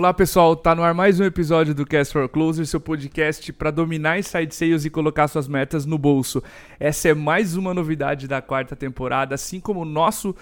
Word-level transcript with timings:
Olá 0.00 0.14
pessoal, 0.14 0.56
tá 0.56 0.74
no 0.74 0.82
ar 0.82 0.94
mais 0.94 1.20
um 1.20 1.24
episódio 1.24 1.74
do 1.74 1.84
Cast 1.84 2.14
for 2.14 2.26
Closer, 2.26 2.64
seu 2.64 2.80
podcast 2.80 3.52
para 3.52 3.70
dominar 3.70 4.18
inside 4.18 4.54
sales 4.54 4.86
e 4.86 4.88
colocar 4.88 5.28
suas 5.28 5.46
metas 5.46 5.84
no 5.84 5.98
bolso. 5.98 6.42
Essa 6.80 7.10
é 7.10 7.14
mais 7.14 7.54
uma 7.54 7.74
novidade 7.74 8.26
da 8.26 8.40
quarta 8.40 8.74
temporada, 8.74 9.34
assim 9.34 9.60
como 9.60 9.80
o 9.80 9.84
nosso 9.84 10.34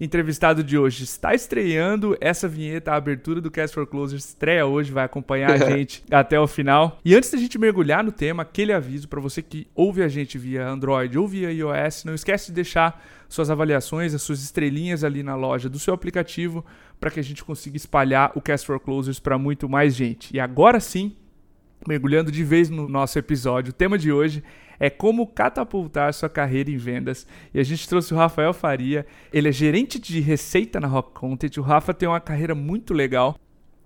entrevistado 0.00 0.64
de 0.64 0.78
hoje 0.78 1.04
está 1.04 1.34
estreando 1.34 2.16
essa 2.22 2.48
vinheta, 2.48 2.92
a 2.92 2.96
abertura 2.96 3.38
do 3.38 3.50
Cast 3.50 3.74
for 3.74 3.86
Closer 3.86 4.18
estreia 4.18 4.64
hoje, 4.64 4.90
vai 4.90 5.04
acompanhar 5.04 5.50
a 5.50 5.58
gente 5.70 6.02
até 6.10 6.40
o 6.40 6.46
final. 6.46 6.98
E 7.04 7.14
antes 7.14 7.30
da 7.30 7.36
gente 7.36 7.58
mergulhar 7.58 8.02
no 8.02 8.12
tema, 8.12 8.42
aquele 8.44 8.72
aviso 8.72 9.08
para 9.08 9.20
você 9.20 9.42
que 9.42 9.68
ouve 9.74 10.02
a 10.02 10.08
gente 10.08 10.38
via 10.38 10.66
Android 10.66 11.18
ou 11.18 11.28
via 11.28 11.52
iOS, 11.52 12.04
não 12.04 12.14
esquece 12.14 12.46
de 12.46 12.52
deixar 12.52 13.04
suas 13.28 13.50
avaliações, 13.50 14.14
as 14.14 14.22
suas 14.22 14.42
estrelinhas 14.42 15.04
ali 15.04 15.22
na 15.22 15.34
loja 15.34 15.68
do 15.68 15.78
seu 15.78 15.92
aplicativo 15.92 16.64
para 17.02 17.10
que 17.10 17.18
a 17.18 17.22
gente 17.22 17.42
consiga 17.42 17.76
espalhar 17.76 18.30
o 18.36 18.40
Cast 18.40 18.64
for 18.64 18.78
Closers 18.78 19.18
para 19.18 19.36
muito 19.36 19.68
mais 19.68 19.92
gente. 19.92 20.32
E 20.32 20.38
agora 20.38 20.78
sim, 20.78 21.16
mergulhando 21.84 22.30
de 22.30 22.44
vez 22.44 22.70
no 22.70 22.88
nosso 22.88 23.18
episódio, 23.18 23.70
o 23.70 23.74
tema 23.74 23.98
de 23.98 24.12
hoje 24.12 24.40
é 24.78 24.88
como 24.88 25.26
catapultar 25.26 26.14
sua 26.14 26.28
carreira 26.28 26.70
em 26.70 26.76
vendas. 26.76 27.26
E 27.52 27.58
a 27.58 27.62
gente 27.64 27.88
trouxe 27.88 28.14
o 28.14 28.16
Rafael 28.16 28.54
Faria, 28.54 29.04
ele 29.32 29.48
é 29.48 29.52
gerente 29.52 29.98
de 29.98 30.20
receita 30.20 30.78
na 30.78 30.86
Rock 30.86 31.10
Content. 31.12 31.56
O 31.56 31.62
Rafa 31.62 31.92
tem 31.92 32.08
uma 32.08 32.20
carreira 32.20 32.54
muito 32.54 32.94
legal. 32.94 33.36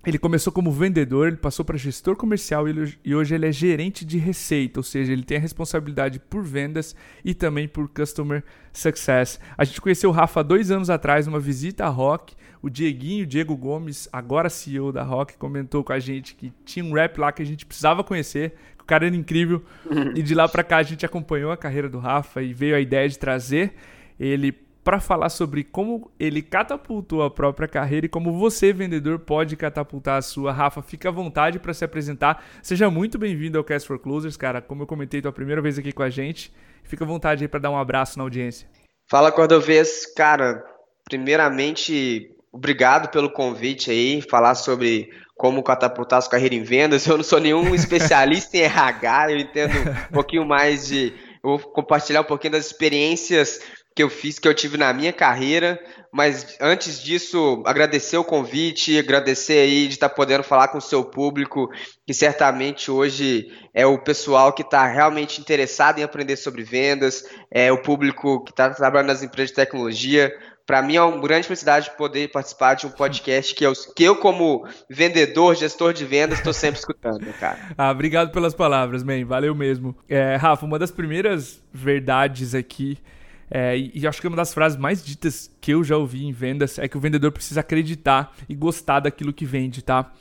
Ele 0.07 0.17
começou 0.17 0.53
como 0.53 0.71
vendedor, 0.71 1.27
ele 1.27 1.35
passou 1.35 1.65
para 1.65 1.75
gestor 1.75 2.15
comercial 2.15 2.63
e 3.03 3.13
hoje 3.13 3.35
ele 3.35 3.45
é 3.45 3.51
gerente 3.51 4.05
de 4.05 4.17
receita, 4.17 4.79
ou 4.79 4.83
seja, 4.83 5.11
ele 5.11 5.21
tem 5.21 5.35
a 5.35 5.41
responsabilidade 5.41 6.17
por 6.17 6.45
vendas 6.45 6.95
e 7.25 7.33
também 7.33 7.67
por 7.67 7.89
customer 7.89 8.41
success. 8.71 9.37
A 9.57 9.65
gente 9.65 9.81
conheceu 9.81 10.09
o 10.09 10.13
Rafa 10.13 10.41
dois 10.41 10.71
anos 10.71 10.89
atrás 10.89 11.27
numa 11.27 11.41
visita 11.41 11.83
à 11.83 11.89
Rock. 11.89 12.37
O 12.61 12.69
Dieguinho, 12.69 13.25
Diego 13.25 13.57
Gomes, 13.57 14.07
agora 14.13 14.49
CEO 14.49 14.93
da 14.93 15.03
Rock, 15.03 15.35
comentou 15.35 15.83
com 15.83 15.91
a 15.91 15.99
gente 15.99 16.35
que 16.35 16.53
tinha 16.63 16.85
um 16.85 16.93
rap 16.93 17.17
lá 17.17 17.33
que 17.33 17.41
a 17.41 17.45
gente 17.45 17.65
precisava 17.65 18.01
conhecer, 18.01 18.53
que 18.77 18.83
o 18.85 18.87
cara 18.87 19.07
era 19.07 19.15
incrível. 19.15 19.61
e 20.15 20.23
de 20.23 20.33
lá 20.33 20.47
para 20.47 20.63
cá 20.63 20.77
a 20.77 20.83
gente 20.83 21.05
acompanhou 21.05 21.51
a 21.51 21.57
carreira 21.57 21.89
do 21.89 21.99
Rafa 21.99 22.41
e 22.41 22.53
veio 22.53 22.77
a 22.77 22.79
ideia 22.79 23.09
de 23.09 23.19
trazer 23.19 23.73
ele 24.17 24.53
para 24.87 25.01
falar 25.01 25.27
sobre 25.27 25.65
como 25.65 26.09
ele 26.17 26.41
catapultou 26.41 27.21
a 27.21 27.29
própria 27.29 27.67
carreira 27.67 28.05
e 28.05 28.09
como 28.09 28.31
você, 28.39 28.71
vendedor, 28.71 29.19
pode 29.19 29.57
catapultar 29.57 30.17
a 30.17 30.21
sua. 30.21 30.53
Rafa, 30.53 30.81
fica 30.81 31.09
à 31.09 31.11
vontade 31.11 31.59
para 31.59 31.73
se 31.73 31.83
apresentar. 31.83 32.41
Seja 32.61 32.89
muito 32.89 33.17
bem-vindo 33.17 33.57
ao 33.57 33.65
Cast 33.65 33.85
for 33.85 33.99
Closers, 33.99 34.37
cara. 34.37 34.61
Como 34.61 34.83
eu 34.83 34.87
comentei, 34.87 35.21
tua 35.21 35.33
primeira 35.33 35.61
vez 35.61 35.77
aqui 35.77 35.91
com 35.91 36.03
a 36.03 36.09
gente. 36.09 36.53
Fica 36.85 37.03
à 37.03 37.07
vontade 37.07 37.43
aí 37.43 37.49
para 37.49 37.59
dar 37.59 37.69
um 37.69 37.77
abraço 37.77 38.17
na 38.17 38.23
audiência. 38.23 38.65
Fala, 39.11 39.29
Cordovez. 39.29 40.05
Cara, 40.15 40.63
primeiramente, 41.03 42.31
obrigado 42.49 43.09
pelo 43.09 43.29
convite 43.29 43.91
aí, 43.91 44.21
falar 44.21 44.55
sobre 44.55 45.09
como 45.35 45.61
catapultar 45.63 46.19
a 46.19 46.21
sua 46.21 46.31
carreira 46.31 46.55
em 46.55 46.63
vendas. 46.63 47.05
Eu 47.05 47.17
não 47.17 47.25
sou 47.25 47.41
nenhum 47.41 47.75
especialista 47.75 48.55
em 48.55 48.61
RH, 48.61 49.31
eu 49.33 49.37
entendo 49.37 49.73
um 50.09 50.13
pouquinho 50.13 50.45
mais 50.45 50.87
de. 50.87 51.13
Eu 51.43 51.57
vou 51.57 51.59
compartilhar 51.59 52.21
um 52.21 52.25
pouquinho 52.25 52.53
das 52.53 52.65
experiências 52.65 53.59
que 53.97 54.03
eu 54.03 54.11
fiz, 54.11 54.37
que 54.37 54.47
eu 54.47 54.53
tive 54.53 54.77
na 54.77 54.93
minha 54.93 55.11
carreira. 55.11 55.79
Mas 56.13 56.55
antes 56.61 57.01
disso, 57.01 57.63
agradecer 57.65 58.15
o 58.15 58.23
convite, 58.23 58.97
agradecer 58.97 59.57
aí 59.57 59.87
de 59.87 59.95
estar 59.95 60.09
podendo 60.09 60.43
falar 60.43 60.67
com 60.67 60.77
o 60.77 60.81
seu 60.81 61.03
público, 61.03 61.67
que 62.05 62.13
certamente 62.13 62.91
hoje 62.91 63.51
é 63.73 63.87
o 63.87 63.97
pessoal 63.97 64.53
que 64.53 64.61
está 64.61 64.85
realmente 64.85 65.41
interessado 65.41 65.97
em 65.97 66.03
aprender 66.03 66.37
sobre 66.37 66.63
vendas, 66.63 67.27
é 67.49 67.71
o 67.71 67.81
público 67.81 68.43
que 68.43 68.51
está 68.51 68.69
trabalhando 68.69 69.07
nas 69.07 69.23
empresas 69.23 69.49
de 69.49 69.55
tecnologia. 69.55 70.31
Para 70.63 70.83
mim 70.83 70.95
é 70.95 71.01
uma 71.01 71.19
grande 71.19 71.47
felicidade 71.47 71.89
poder 71.97 72.29
participar 72.29 72.75
de 72.75 72.85
um 72.85 72.91
podcast 72.91 73.55
que 73.55 73.65
eu, 73.65 73.73
que 73.95 74.03
eu 74.03 74.15
como 74.17 74.67
vendedor, 74.87 75.55
gestor 75.55 75.91
de 75.91 76.05
vendas, 76.05 76.37
estou 76.37 76.53
sempre 76.53 76.79
escutando, 76.79 77.25
cara. 77.39 77.57
Ah, 77.75 77.89
obrigado 77.89 78.31
pelas 78.31 78.53
palavras, 78.53 79.01
man. 79.01 79.25
Valeu 79.25 79.55
mesmo. 79.55 79.97
É, 80.07 80.35
Rafa, 80.35 80.67
uma 80.67 80.77
das 80.77 80.91
primeiras 80.91 81.63
verdades 81.73 82.53
aqui 82.53 82.99
é, 83.49 83.77
e, 83.77 84.05
acho 84.05 84.19
que 84.19 84.27
uma 84.27 84.35
das 84.35 84.53
frases 84.53 84.77
mais 84.77 85.03
ditas 85.03 85.49
que 85.61 85.73
eu 85.73 85.83
já 85.83 85.97
ouvi 85.97 86.25
em 86.25 86.33
vendas 86.33 86.77
é 86.77 86.87
que 86.87 86.97
o 86.97 86.99
vendedor 86.99 87.31
precisa 87.31 87.61
acreditar 87.61 88.35
e 88.47 88.53
gostar 88.53 88.99
daquilo 88.99 89.31
que 89.31 89.45
vende, 89.45 89.81
tá? 89.81 90.11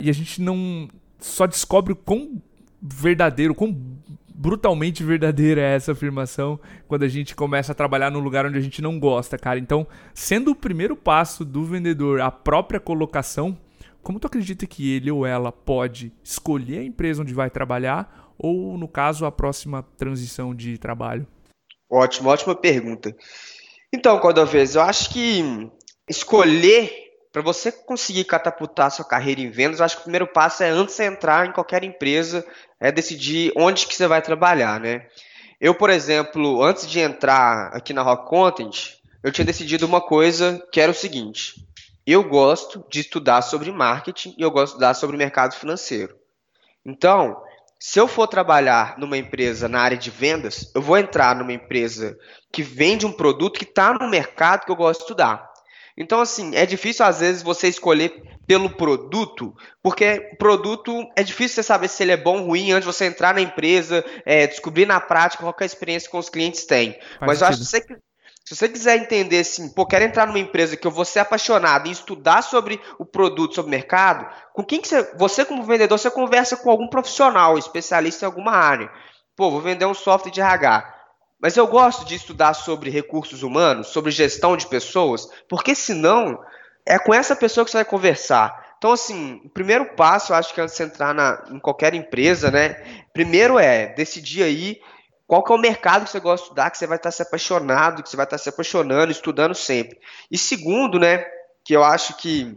E 0.00 0.10
a 0.10 0.12
gente 0.12 0.42
não 0.42 0.88
só 1.18 1.46
descobre 1.46 1.92
o 1.92 1.96
quão 1.96 2.42
verdadeiro, 2.80 3.54
quão 3.54 3.76
brutalmente 4.34 5.04
verdadeira 5.04 5.60
é 5.60 5.76
essa 5.76 5.92
afirmação 5.92 6.58
quando 6.88 7.04
a 7.04 7.08
gente 7.08 7.36
começa 7.36 7.70
a 7.70 7.74
trabalhar 7.74 8.10
num 8.10 8.18
lugar 8.18 8.44
onde 8.44 8.58
a 8.58 8.60
gente 8.60 8.82
não 8.82 8.98
gosta, 8.98 9.38
cara. 9.38 9.60
Então, 9.60 9.86
sendo 10.12 10.50
o 10.50 10.56
primeiro 10.56 10.96
passo 10.96 11.44
do 11.44 11.64
vendedor 11.64 12.20
a 12.20 12.32
própria 12.32 12.80
colocação, 12.80 13.56
como 14.02 14.18
tu 14.18 14.26
acredita 14.26 14.66
que 14.66 14.90
ele 14.90 15.12
ou 15.12 15.24
ela 15.24 15.52
pode 15.52 16.12
escolher 16.24 16.78
a 16.78 16.84
empresa 16.84 17.22
onde 17.22 17.32
vai 17.32 17.48
trabalhar 17.48 18.32
ou, 18.36 18.76
no 18.76 18.88
caso, 18.88 19.24
a 19.24 19.30
próxima 19.30 19.84
transição 19.96 20.52
de 20.52 20.76
trabalho? 20.76 21.24
Ótimo, 21.94 22.30
ótima 22.30 22.54
pergunta. 22.54 23.14
Então, 23.92 24.18
Cordovez, 24.18 24.74
eu 24.74 24.80
acho 24.80 25.10
que 25.10 25.70
escolher 26.08 26.90
para 27.30 27.42
você 27.42 27.70
conseguir 27.70 28.24
catapultar 28.24 28.90
sua 28.90 29.04
carreira 29.04 29.42
em 29.42 29.50
vendas, 29.50 29.78
eu 29.78 29.84
acho 29.84 29.96
que 29.96 30.00
o 30.00 30.04
primeiro 30.04 30.26
passo 30.26 30.62
é 30.62 30.70
antes 30.70 30.96
de 30.96 31.02
entrar 31.02 31.46
em 31.46 31.52
qualquer 31.52 31.84
empresa, 31.84 32.46
é 32.80 32.90
decidir 32.90 33.52
onde 33.54 33.86
que 33.86 33.94
você 33.94 34.06
vai 34.06 34.22
trabalhar, 34.22 34.80
né? 34.80 35.06
Eu, 35.60 35.74
por 35.74 35.90
exemplo, 35.90 36.62
antes 36.62 36.88
de 36.88 36.98
entrar 36.98 37.68
aqui 37.74 37.92
na 37.92 38.00
Rock 38.00 38.26
Content, 38.26 38.94
eu 39.22 39.30
tinha 39.30 39.44
decidido 39.44 39.84
uma 39.84 40.00
coisa 40.00 40.66
que 40.72 40.80
era 40.80 40.90
o 40.90 40.94
seguinte: 40.94 41.56
eu 42.06 42.24
gosto 42.24 42.86
de 42.90 43.00
estudar 43.00 43.42
sobre 43.42 43.70
marketing 43.70 44.34
e 44.38 44.42
eu 44.42 44.50
gosto 44.50 44.68
de 44.68 44.76
estudar 44.76 44.94
sobre 44.94 45.18
mercado 45.18 45.54
financeiro. 45.54 46.16
Então, 46.86 47.36
se 47.84 47.98
eu 47.98 48.06
for 48.06 48.28
trabalhar 48.28 48.96
numa 48.96 49.18
empresa 49.18 49.68
na 49.68 49.80
área 49.80 49.96
de 49.96 50.08
vendas, 50.08 50.70
eu 50.72 50.80
vou 50.80 50.96
entrar 50.96 51.34
numa 51.34 51.52
empresa 51.52 52.16
que 52.52 52.62
vende 52.62 53.04
um 53.04 53.10
produto 53.10 53.58
que 53.58 53.64
está 53.64 53.92
no 53.92 54.08
mercado 54.08 54.64
que 54.64 54.70
eu 54.70 54.76
gosto 54.76 55.00
de 55.00 55.04
estudar. 55.06 55.50
Então, 55.96 56.20
assim, 56.20 56.54
é 56.54 56.64
difícil 56.64 57.04
às 57.04 57.18
vezes 57.18 57.42
você 57.42 57.66
escolher 57.66 58.22
pelo 58.46 58.70
produto, 58.70 59.52
porque 59.82 60.30
o 60.32 60.36
produto 60.36 61.04
é 61.16 61.24
difícil 61.24 61.56
você 61.56 61.64
saber 61.64 61.88
se 61.88 62.04
ele 62.04 62.12
é 62.12 62.16
bom 62.16 62.42
ou 62.42 62.46
ruim 62.46 62.70
antes 62.70 62.86
de 62.86 62.94
você 62.94 63.06
entrar 63.06 63.34
na 63.34 63.40
empresa, 63.40 64.04
é, 64.24 64.46
descobrir 64.46 64.86
na 64.86 65.00
prática 65.00 65.42
qual 65.42 65.56
é 65.58 65.64
a 65.64 65.66
experiência 65.66 66.08
que 66.08 66.16
os 66.16 66.28
clientes 66.28 66.64
têm. 66.64 66.92
Faz 66.92 67.02
Mas 67.20 67.38
sentido. 67.38 67.42
eu 67.42 67.48
acho 67.48 67.58
que 67.58 67.64
você 67.64 67.80
se 68.44 68.56
você 68.56 68.68
quiser 68.68 68.96
entender 68.96 69.38
assim, 69.38 69.68
pô, 69.68 69.86
quero 69.86 70.04
entrar 70.04 70.26
numa 70.26 70.38
empresa 70.38 70.76
que 70.76 70.86
eu 70.86 70.90
vou 70.90 71.04
ser 71.04 71.20
apaixonado 71.20 71.86
em 71.86 71.92
estudar 71.92 72.42
sobre 72.42 72.80
o 72.98 73.04
produto, 73.04 73.54
sobre 73.54 73.68
o 73.68 73.70
mercado, 73.70 74.26
com 74.52 74.64
quem 74.64 74.80
que 74.80 74.88
você, 74.88 75.14
você 75.16 75.44
como 75.44 75.62
vendedor, 75.62 75.98
você 75.98 76.10
conversa 76.10 76.56
com 76.56 76.70
algum 76.70 76.88
profissional, 76.88 77.56
especialista 77.56 78.24
em 78.24 78.26
alguma 78.26 78.52
área. 78.52 78.90
Pô, 79.36 79.50
vou 79.50 79.60
vender 79.60 79.86
um 79.86 79.94
software 79.94 80.32
de 80.32 80.40
RH. 80.40 80.92
Mas 81.40 81.56
eu 81.56 81.66
gosto 81.66 82.04
de 82.04 82.14
estudar 82.14 82.54
sobre 82.54 82.90
recursos 82.90 83.42
humanos, 83.42 83.88
sobre 83.88 84.10
gestão 84.10 84.56
de 84.56 84.66
pessoas, 84.66 85.28
porque 85.48 85.74
senão 85.74 86.38
é 86.86 86.98
com 86.98 87.14
essa 87.14 87.34
pessoa 87.34 87.64
que 87.64 87.70
você 87.70 87.78
vai 87.78 87.84
conversar. 87.84 88.74
Então, 88.78 88.92
assim, 88.92 89.40
o 89.44 89.48
primeiro 89.48 89.94
passo, 89.94 90.32
eu 90.32 90.36
acho 90.36 90.52
que 90.52 90.60
antes 90.60 90.76
de 90.76 90.82
entrar 90.82 91.14
na, 91.14 91.44
em 91.50 91.58
qualquer 91.60 91.94
empresa, 91.94 92.50
né? 92.50 93.04
Primeiro 93.12 93.58
é 93.58 93.86
decidir 93.86 94.42
aí 94.42 94.80
qual 95.32 95.42
que 95.42 95.50
é 95.50 95.54
o 95.54 95.58
mercado 95.58 96.04
que 96.04 96.10
você 96.10 96.20
gosta 96.20 96.42
de 96.42 96.48
estudar, 96.48 96.70
que 96.70 96.76
você 96.76 96.86
vai 96.86 96.98
estar 96.98 97.10
se 97.10 97.22
apaixonado, 97.22 98.02
que 98.02 98.10
você 98.10 98.18
vai 98.18 98.26
estar 98.26 98.36
se 98.36 98.50
apaixonando, 98.50 99.10
estudando 99.10 99.54
sempre. 99.54 99.98
E 100.30 100.36
segundo, 100.36 100.98
né, 101.00 101.24
que 101.64 101.74
eu 101.74 101.82
acho 101.82 102.18
que, 102.18 102.54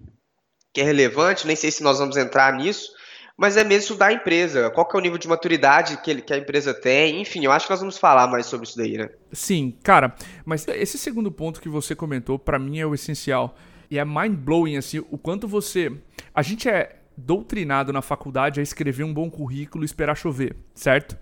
que 0.74 0.82
é 0.82 0.84
relevante, 0.84 1.48
nem 1.48 1.56
sei 1.56 1.72
se 1.72 1.82
nós 1.82 2.00
vamos 2.00 2.18
entrar 2.18 2.52
nisso, 2.52 2.92
mas 3.38 3.56
é 3.56 3.64
mesmo 3.64 3.84
estudar 3.84 4.08
a 4.08 4.12
empresa, 4.12 4.70
qual 4.72 4.86
que 4.86 4.94
é 4.94 5.00
o 5.00 5.02
nível 5.02 5.18
de 5.18 5.26
maturidade 5.26 5.96
que, 6.02 6.12
ele, 6.12 6.22
que 6.22 6.34
a 6.34 6.38
empresa 6.38 6.74
tem, 6.74 7.22
enfim, 7.22 7.46
eu 7.46 7.52
acho 7.54 7.66
que 7.66 7.72
nós 7.72 7.80
vamos 7.80 7.98
falar 7.98 8.28
mais 8.28 8.46
sobre 8.46 8.68
isso 8.68 8.78
daí, 8.78 8.98
né? 8.98 9.10
Sim, 9.32 9.78
cara, 9.82 10.14
mas 10.44 10.68
esse 10.68 10.98
segundo 10.98 11.32
ponto 11.32 11.62
que 11.62 11.70
você 11.70 11.96
comentou, 11.96 12.38
para 12.38 12.60
mim 12.60 12.78
é 12.78 12.86
o 12.86 12.94
essencial, 12.94 13.56
e 13.90 13.98
é 13.98 14.04
mind-blowing, 14.04 14.76
assim, 14.76 15.00
o 15.10 15.18
quanto 15.18 15.48
você... 15.48 15.94
A 16.34 16.42
gente 16.42 16.68
é 16.68 16.98
doutrinado 17.16 17.94
na 17.94 18.02
faculdade 18.02 18.60
a 18.60 18.64
escrever 18.64 19.06
um 19.06 19.14
bom 19.14 19.32
currículo 19.32 19.86
e 19.86 19.88
esperar 19.88 20.18
chover, 20.18 20.58
certo? 20.74 21.18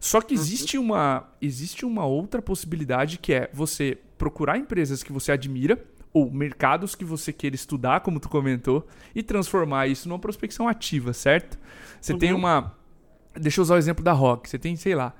Só 0.00 0.22
que 0.22 0.34
uhum. 0.34 0.40
existe 0.40 0.78
uma, 0.78 1.28
existe 1.42 1.84
uma 1.84 2.06
outra 2.06 2.40
possibilidade 2.40 3.18
que 3.18 3.34
é 3.34 3.50
você 3.52 3.98
procurar 4.16 4.56
empresas 4.56 5.02
que 5.02 5.12
você 5.12 5.30
admira 5.30 5.78
ou 6.12 6.30
mercados 6.30 6.94
que 6.94 7.04
você 7.04 7.32
queira 7.32 7.54
estudar, 7.54 8.00
como 8.00 8.18
tu 8.18 8.28
comentou, 8.28 8.88
e 9.14 9.22
transformar 9.22 9.86
isso 9.86 10.08
numa 10.08 10.18
prospecção 10.18 10.66
ativa, 10.66 11.12
certo? 11.12 11.58
Você 12.00 12.14
uhum. 12.14 12.18
tem 12.18 12.32
uma. 12.32 12.74
Deixa 13.34 13.60
eu 13.60 13.62
usar 13.62 13.74
o 13.74 13.78
exemplo 13.78 14.02
da 14.02 14.12
Rock. 14.12 14.48
Você 14.48 14.58
tem, 14.58 14.74
sei 14.74 14.94
lá, 14.94 15.14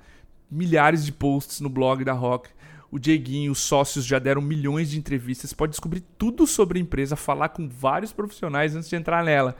milhares 0.49 1.05
de 1.05 1.13
posts 1.13 1.61
no 1.61 1.69
blog 1.69 2.03
da 2.03 2.11
Rock. 2.11 2.49
O 2.89 2.99
Dieguinho, 2.99 3.53
os 3.53 3.59
sócios 3.59 4.03
já 4.03 4.19
deram 4.19 4.41
milhões 4.41 4.89
de 4.89 4.97
entrevistas. 4.97 5.51
Você 5.51 5.55
pode 5.55 5.71
descobrir 5.71 6.03
tudo 6.17 6.45
sobre 6.45 6.77
a 6.77 6.81
empresa, 6.81 7.15
falar 7.15 7.49
com 7.49 7.69
vários 7.69 8.11
profissionais 8.11 8.75
antes 8.75 8.89
de 8.89 8.95
entrar 8.97 9.23
nela 9.23 9.55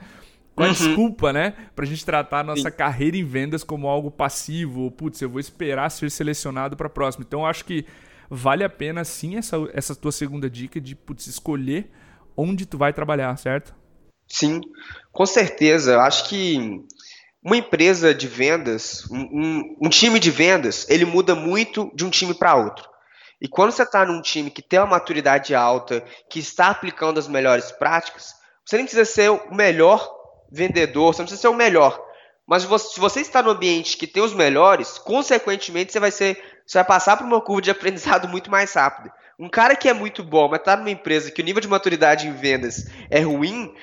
com 0.54 0.62
a 0.62 0.66
uhum. 0.66 0.72
desculpa, 0.72 1.32
né? 1.32 1.54
Pra 1.74 1.86
gente 1.86 2.04
tratar 2.04 2.40
a 2.40 2.44
nossa 2.44 2.70
Sim. 2.70 2.76
carreira 2.76 3.16
em 3.16 3.24
vendas 3.24 3.64
como 3.64 3.88
algo 3.88 4.10
passivo. 4.10 4.90
Putz, 4.90 5.20
eu 5.20 5.30
vou 5.30 5.40
esperar 5.40 5.90
ser 5.90 6.10
selecionado 6.10 6.76
para 6.76 6.88
próximo. 6.88 7.24
Então, 7.26 7.40
eu 7.40 7.46
acho 7.46 7.64
que 7.64 7.86
vale 8.28 8.64
a 8.64 8.68
pena 8.68 9.04
sim 9.04 9.36
essa, 9.36 9.56
essa 9.72 9.94
tua 9.94 10.12
segunda 10.12 10.48
dica 10.48 10.80
de 10.80 10.94
putz, 10.94 11.26
escolher 11.26 11.90
onde 12.36 12.66
tu 12.66 12.78
vai 12.78 12.92
trabalhar, 12.92 13.36
certo? 13.36 13.74
Sim, 14.28 14.60
com 15.10 15.26
certeza. 15.26 15.92
Eu 15.92 16.00
acho 16.00 16.28
que 16.28 16.82
uma 17.42 17.56
empresa 17.56 18.14
de 18.14 18.28
vendas, 18.28 19.06
um, 19.10 19.20
um, 19.20 19.76
um 19.82 19.88
time 19.88 20.18
de 20.18 20.30
vendas, 20.30 20.88
ele 20.88 21.04
muda 21.04 21.34
muito 21.34 21.90
de 21.94 22.04
um 22.04 22.10
time 22.10 22.32
para 22.32 22.54
outro. 22.54 22.88
E 23.40 23.48
quando 23.48 23.72
você 23.72 23.82
está 23.82 24.06
num 24.06 24.22
time 24.22 24.50
que 24.50 24.62
tem 24.62 24.78
uma 24.78 24.86
maturidade 24.86 25.54
alta, 25.54 26.04
que 26.30 26.38
está 26.38 26.68
aplicando 26.68 27.18
as 27.18 27.26
melhores 27.26 27.72
práticas, 27.72 28.32
você 28.64 28.76
nem 28.76 28.84
precisa 28.84 29.04
ser 29.04 29.30
o 29.30 29.52
melhor 29.52 30.21
vendedor, 30.52 31.14
você 31.14 31.22
não 31.22 31.26
precisa 31.26 31.40
ser 31.40 31.48
o 31.48 31.54
melhor. 31.54 32.00
Mas 32.46 32.64
se 32.64 33.00
você 33.00 33.20
está 33.20 33.42
no 33.42 33.50
ambiente 33.50 33.96
que 33.96 34.06
tem 34.06 34.22
os 34.22 34.34
melhores, 34.34 34.98
consequentemente 34.98 35.92
você 35.92 35.98
vai 35.98 36.10
ser, 36.10 36.36
você 36.66 36.78
vai 36.78 36.84
passar 36.84 37.16
por 37.16 37.24
uma 37.24 37.40
curva 37.40 37.62
de 37.62 37.70
aprendizado 37.70 38.28
muito 38.28 38.50
mais 38.50 38.74
rápida. 38.74 39.12
Um 39.38 39.48
cara 39.48 39.74
que 39.74 39.88
é 39.88 39.92
muito 39.92 40.22
bom, 40.22 40.48
mas 40.48 40.60
está 40.60 40.76
numa 40.76 40.90
empresa 40.90 41.30
que 41.30 41.40
o 41.40 41.44
nível 41.44 41.60
de 41.60 41.68
maturidade 41.68 42.26
em 42.26 42.32
vendas 42.32 42.86
é 43.10 43.20
ruim, 43.20 43.74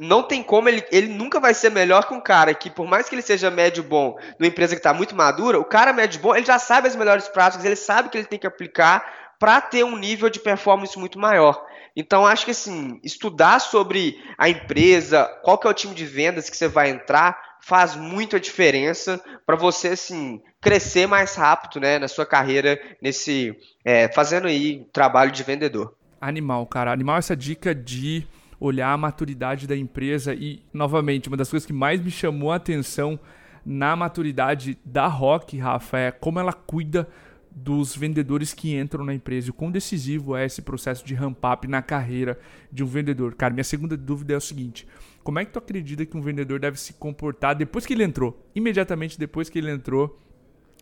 não 0.00 0.22
tem 0.22 0.42
como 0.42 0.68
ele, 0.68 0.82
ele 0.90 1.08
nunca 1.08 1.38
vai 1.38 1.52
ser 1.52 1.70
melhor 1.70 2.08
que 2.08 2.14
um 2.14 2.20
cara 2.20 2.54
que, 2.54 2.70
por 2.70 2.86
mais 2.86 3.08
que 3.08 3.14
ele 3.14 3.22
seja 3.22 3.50
médio 3.50 3.82
bom 3.82 4.16
numa 4.38 4.48
empresa 4.48 4.74
que 4.74 4.80
está 4.80 4.94
muito 4.94 5.14
madura, 5.14 5.60
o 5.60 5.64
cara 5.64 5.92
médio 5.92 6.20
bom, 6.20 6.34
ele 6.34 6.46
já 6.46 6.58
sabe 6.58 6.88
as 6.88 6.96
melhores 6.96 7.28
práticas, 7.28 7.66
ele 7.66 7.76
sabe 7.76 8.08
que 8.08 8.16
ele 8.16 8.26
tem 8.26 8.38
que 8.38 8.46
aplicar 8.46 9.19
para 9.40 9.58
ter 9.58 9.82
um 9.82 9.96
nível 9.96 10.28
de 10.28 10.38
performance 10.38 10.96
muito 10.98 11.18
maior. 11.18 11.66
Então, 11.96 12.26
acho 12.26 12.44
que 12.44 12.50
assim, 12.50 13.00
estudar 13.02 13.58
sobre 13.58 14.22
a 14.38 14.48
empresa, 14.48 15.24
qual 15.42 15.58
que 15.58 15.66
é 15.66 15.70
o 15.70 15.74
time 15.74 15.94
de 15.94 16.04
vendas 16.04 16.50
que 16.50 16.56
você 16.56 16.68
vai 16.68 16.90
entrar, 16.90 17.56
faz 17.62 17.96
muita 17.96 18.38
diferença 18.38 19.20
para 19.46 19.56
você 19.56 19.88
assim 19.88 20.40
crescer 20.60 21.06
mais 21.06 21.34
rápido, 21.34 21.80
né, 21.80 21.98
na 21.98 22.06
sua 22.06 22.26
carreira 22.26 22.78
nesse 23.02 23.56
é, 23.84 24.08
fazendo 24.12 24.46
aí 24.46 24.86
trabalho 24.92 25.32
de 25.32 25.42
vendedor. 25.42 25.96
Animal, 26.20 26.66
cara, 26.66 26.92
animal 26.92 27.16
essa 27.16 27.34
dica 27.34 27.74
de 27.74 28.26
olhar 28.60 28.92
a 28.92 28.96
maturidade 28.96 29.66
da 29.66 29.74
empresa 29.74 30.34
e, 30.34 30.62
novamente, 30.72 31.28
uma 31.28 31.36
das 31.36 31.48
coisas 31.48 31.66
que 31.66 31.72
mais 31.72 31.98
me 31.98 32.10
chamou 32.10 32.52
a 32.52 32.56
atenção 32.56 33.18
na 33.64 33.96
maturidade 33.96 34.78
da 34.84 35.06
Rock, 35.06 35.58
Rafa, 35.58 35.98
é 35.98 36.10
como 36.10 36.38
ela 36.38 36.52
cuida 36.52 37.08
dos 37.50 37.96
vendedores 37.96 38.54
que 38.54 38.76
entram 38.76 39.04
na 39.04 39.14
empresa. 39.14 39.50
O 39.50 39.54
quão 39.54 39.70
decisivo 39.70 40.36
é 40.36 40.44
esse 40.44 40.62
processo 40.62 41.04
de 41.04 41.14
ramp 41.14 41.38
up 41.44 41.66
na 41.66 41.82
carreira 41.82 42.38
de 42.70 42.84
um 42.84 42.86
vendedor. 42.86 43.34
Cara, 43.34 43.52
minha 43.52 43.64
segunda 43.64 43.96
dúvida 43.96 44.34
é 44.34 44.36
o 44.36 44.40
seguinte: 44.40 44.86
como 45.22 45.38
é 45.38 45.44
que 45.44 45.52
tu 45.52 45.58
acredita 45.58 46.06
que 46.06 46.16
um 46.16 46.22
vendedor 46.22 46.58
deve 46.58 46.78
se 46.78 46.92
comportar 46.94 47.54
depois 47.54 47.84
que 47.84 47.92
ele 47.92 48.04
entrou? 48.04 48.40
Imediatamente 48.54 49.18
depois 49.18 49.48
que 49.48 49.58
ele 49.58 49.70
entrou 49.70 50.18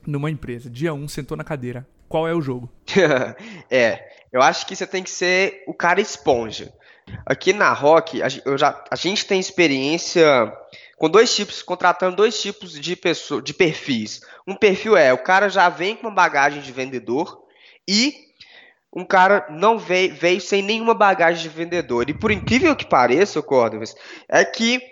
numa 0.07 0.31
empresa. 0.31 0.71
Dia 0.71 0.95
1, 0.95 0.97
um, 0.97 1.09
sentou 1.09 1.37
na 1.37 1.45
cadeira. 1.45 1.87
Qual 2.09 2.27
é 2.27 2.35
o 2.35 2.41
jogo? 2.41 2.71
é, 3.71 4.09
eu 4.33 4.41
acho 4.41 4.67
que 4.67 4.75
você 4.75 4.87
tem 4.87 5.03
que 5.03 5.11
ser 5.11 5.65
o 5.67 5.75
cara 5.75 6.01
esponja. 6.01 6.73
Aqui 7.25 7.53
na 7.53 7.73
Rock, 7.73 8.23
a, 8.23 8.29
eu 8.45 8.57
já, 8.57 8.83
a 8.91 8.97
gente 8.97 9.27
tem 9.27 9.41
experiência 9.41 10.53
com 10.99 11.09
dois 11.09 11.35
tipos, 11.35 11.63
contratando 11.63 12.17
dois 12.17 12.41
tipos 12.41 12.73
de, 12.73 12.97
pessoa, 12.97 13.41
de 13.41 13.55
perfis. 13.55 14.21
Um 14.47 14.57
perfil 14.57 14.97
é 14.97 15.13
o 15.13 15.23
cara 15.23 15.49
já 15.49 15.69
vem 15.69 15.95
com 15.95 16.09
uma 16.09 16.15
bagagem 16.15 16.61
de 16.61 16.73
vendedor 16.73 17.45
e 17.87 18.15
um 18.93 19.05
cara 19.05 19.47
não 19.49 19.79
veio, 19.79 20.15
veio 20.15 20.41
sem 20.41 20.61
nenhuma 20.61 20.95
bagagem 20.95 21.43
de 21.43 21.49
vendedor. 21.49 22.11
E 22.11 22.15
por 22.15 22.33
incrível 22.33 22.75
que 22.75 22.85
pareça, 22.85 23.41
Córdovas, 23.41 23.95
é 24.29 24.45
que 24.45 24.83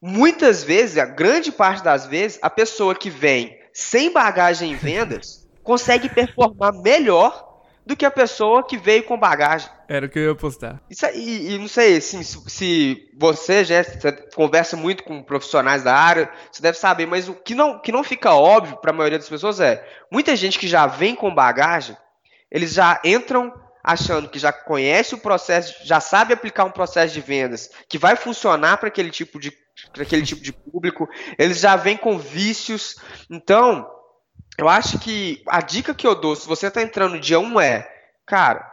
muitas 0.00 0.62
vezes, 0.62 0.98
a 0.98 1.04
grande 1.04 1.50
parte 1.50 1.82
das 1.82 2.06
vezes, 2.06 2.38
a 2.40 2.48
pessoa 2.48 2.94
que 2.94 3.10
vem 3.10 3.58
sem 3.72 4.12
bagagem 4.12 4.72
em 4.72 4.76
vendas 4.76 5.46
consegue 5.64 6.08
performar 6.08 6.72
melhor 6.74 7.45
do 7.86 7.96
que 7.96 8.04
a 8.04 8.10
pessoa 8.10 8.64
que 8.64 8.76
veio 8.76 9.04
com 9.04 9.16
bagagem. 9.16 9.70
Era 9.88 10.06
o 10.06 10.08
que 10.08 10.18
eu 10.18 10.24
ia 10.24 10.34
postar. 10.34 10.82
Isso 10.90 11.06
aí, 11.06 11.52
e 11.52 11.58
não 11.58 11.68
sei, 11.68 11.96
assim, 11.96 12.20
se, 12.24 12.38
se 12.48 13.10
você 13.16 13.64
já 13.64 13.80
você 13.84 14.10
conversa 14.34 14.76
muito 14.76 15.04
com 15.04 15.22
profissionais 15.22 15.84
da 15.84 15.94
área, 15.94 16.28
você 16.50 16.60
deve 16.60 16.76
saber, 16.76 17.06
mas 17.06 17.28
o 17.28 17.34
que 17.34 17.54
não, 17.54 17.78
que 17.78 17.92
não 17.92 18.02
fica 18.02 18.34
óbvio 18.34 18.76
para 18.78 18.90
a 18.90 18.94
maioria 18.94 19.18
das 19.18 19.28
pessoas 19.28 19.60
é, 19.60 19.86
muita 20.10 20.34
gente 20.34 20.58
que 20.58 20.66
já 20.66 20.88
vem 20.88 21.14
com 21.14 21.32
bagagem, 21.32 21.96
eles 22.50 22.72
já 22.72 23.00
entram 23.04 23.54
achando 23.84 24.28
que 24.28 24.38
já 24.38 24.52
conhece 24.52 25.14
o 25.14 25.18
processo, 25.18 25.76
já 25.84 26.00
sabe 26.00 26.34
aplicar 26.34 26.64
um 26.64 26.72
processo 26.72 27.14
de 27.14 27.20
vendas 27.20 27.70
que 27.88 27.98
vai 27.98 28.16
funcionar 28.16 28.78
para 28.78 28.88
aquele 28.88 29.10
tipo 29.10 29.38
de 29.38 29.52
para 29.92 30.02
aquele 30.02 30.22
tipo 30.22 30.42
de 30.42 30.52
público, 30.52 31.08
eles 31.38 31.60
já 31.60 31.76
vêm 31.76 31.96
com 31.96 32.18
vícios. 32.18 32.96
Então, 33.30 33.86
eu 34.58 34.68
acho 34.68 34.98
que 34.98 35.42
a 35.46 35.60
dica 35.60 35.94
que 35.94 36.06
eu 36.06 36.14
dou, 36.14 36.34
se 36.34 36.46
você 36.46 36.68
está 36.68 36.82
entrando 36.82 37.14
no 37.14 37.20
dia 37.20 37.38
1 37.38 37.60
é, 37.60 37.88
cara, 38.24 38.70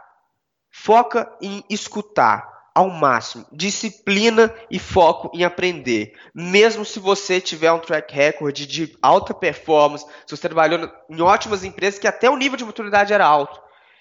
foca 0.70 1.30
em 1.40 1.62
escutar 1.68 2.52
ao 2.74 2.90
máximo, 2.90 3.46
disciplina 3.52 4.52
e 4.68 4.80
foco 4.80 5.30
em 5.32 5.44
aprender. 5.44 6.12
Mesmo 6.34 6.84
se 6.84 6.98
você 6.98 7.40
tiver 7.40 7.70
um 7.70 7.78
track 7.78 8.12
record 8.12 8.56
de 8.56 8.96
alta 9.00 9.32
performance, 9.32 10.04
se 10.26 10.36
você 10.36 10.48
trabalhou 10.48 10.90
em 11.08 11.20
ótimas 11.20 11.62
empresas 11.62 12.00
que 12.00 12.08
até 12.08 12.28
o 12.28 12.36
nível 12.36 12.56
de 12.56 12.64
maturidade 12.64 13.12
era 13.12 13.24
alto, 13.24 13.60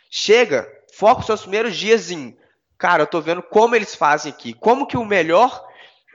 chega, 0.10 0.68
foca 0.98 1.20
os 1.20 1.26
seus 1.28 1.42
primeiros 1.42 1.76
dias 1.76 2.10
em, 2.10 2.36
cara, 2.78 3.04
eu 3.04 3.06
estou 3.06 3.22
vendo 3.22 3.44
como 3.44 3.76
eles 3.76 3.94
fazem 3.94 4.32
aqui, 4.32 4.54
como 4.54 4.88
que 4.88 4.98
o 4.98 5.06
melhor 5.06 5.64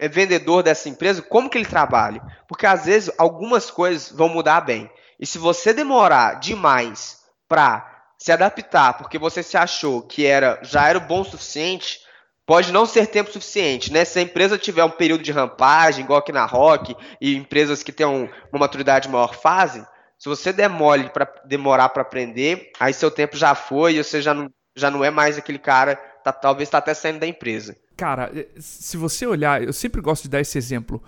é, 0.00 0.09
vendedor 0.09 0.62
dessa 0.64 0.88
empresa, 0.88 1.23
como 1.23 1.49
que 1.49 1.59
ele 1.59 1.64
trabalha. 1.64 2.21
Porque 2.49 2.67
às 2.67 2.87
vezes 2.87 3.12
algumas 3.19 3.71
coisas 3.71 4.11
vão 4.11 4.29
mudar 4.29 4.62
bem. 4.62 4.91
E 5.19 5.26
se 5.26 5.38
você 5.38 5.73
demorar 5.73 6.35
demais 6.35 7.19
para 7.49 7.99
se 8.19 8.32
adaptar, 8.32 8.99
porque 8.99 9.19
você 9.19 9.43
se 9.43 9.56
achou 9.56 10.03
que 10.03 10.26
era 10.26 10.61
já 10.62 10.88
era 10.88 10.99
bom 10.99 11.20
o 11.20 11.25
suficiente, 11.25 12.00
pode 12.44 12.73
não 12.73 12.87
ser 12.87 13.06
tempo 13.06 13.31
suficiente, 13.31 13.93
né? 13.93 14.05
Se 14.05 14.19
a 14.19 14.23
empresa 14.23 14.59
tiver 14.59 14.85
um 14.85 14.91
período 14.91 15.23
de 15.23 15.32
rampagem, 15.32 16.05
igual 16.05 16.19
aqui 16.19 16.32
na 16.32 16.44
Rock, 16.44 16.97
e 17.20 17.37
empresas 17.37 17.82
que 17.82 17.93
têm 17.93 18.06
um, 18.06 18.29
uma 18.53 18.61
maturidade 18.61 19.09
maior 19.09 19.35
fazem, 19.35 19.85
se 20.19 20.29
você 20.29 20.53
demole 20.53 21.11
para 21.11 21.32
demorar 21.44 21.91
para 21.91 22.03
aprender, 22.03 22.73
aí 22.81 22.93
seu 22.93 23.11
tempo 23.11 23.37
já 23.37 23.55
foi 23.55 23.94
e 23.94 24.05
você 24.05 24.21
já 24.21 24.35
não, 24.35 24.50
já 24.75 24.91
não 24.91 25.05
é 25.05 25.11
mais 25.11 25.38
aquele 25.38 25.59
cara, 25.59 25.94
tá, 26.25 26.32
talvez 26.32 26.69
está 26.69 26.79
até 26.79 26.93
saindo 26.93 27.21
da 27.21 27.26
empresa. 27.26 27.76
Cara, 27.97 28.31
eh, 28.35 28.49
se 28.59 28.97
você 28.97 29.26
olhar, 29.26 29.62
eu 29.62 29.73
sempre 29.73 30.00
gosto 30.00 30.25
de 30.25 30.31
dar 30.31 30.41
esse 30.41 30.59
exemplo. 30.59 31.03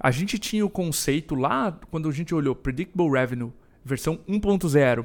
A 0.00 0.10
gente 0.10 0.38
tinha 0.38 0.64
o 0.64 0.70
conceito 0.70 1.34
lá 1.34 1.76
quando 1.90 2.08
a 2.08 2.12
gente 2.12 2.34
olhou 2.34 2.54
Predictable 2.54 3.10
Revenue, 3.10 3.52
versão 3.84 4.18
1.0. 4.28 5.04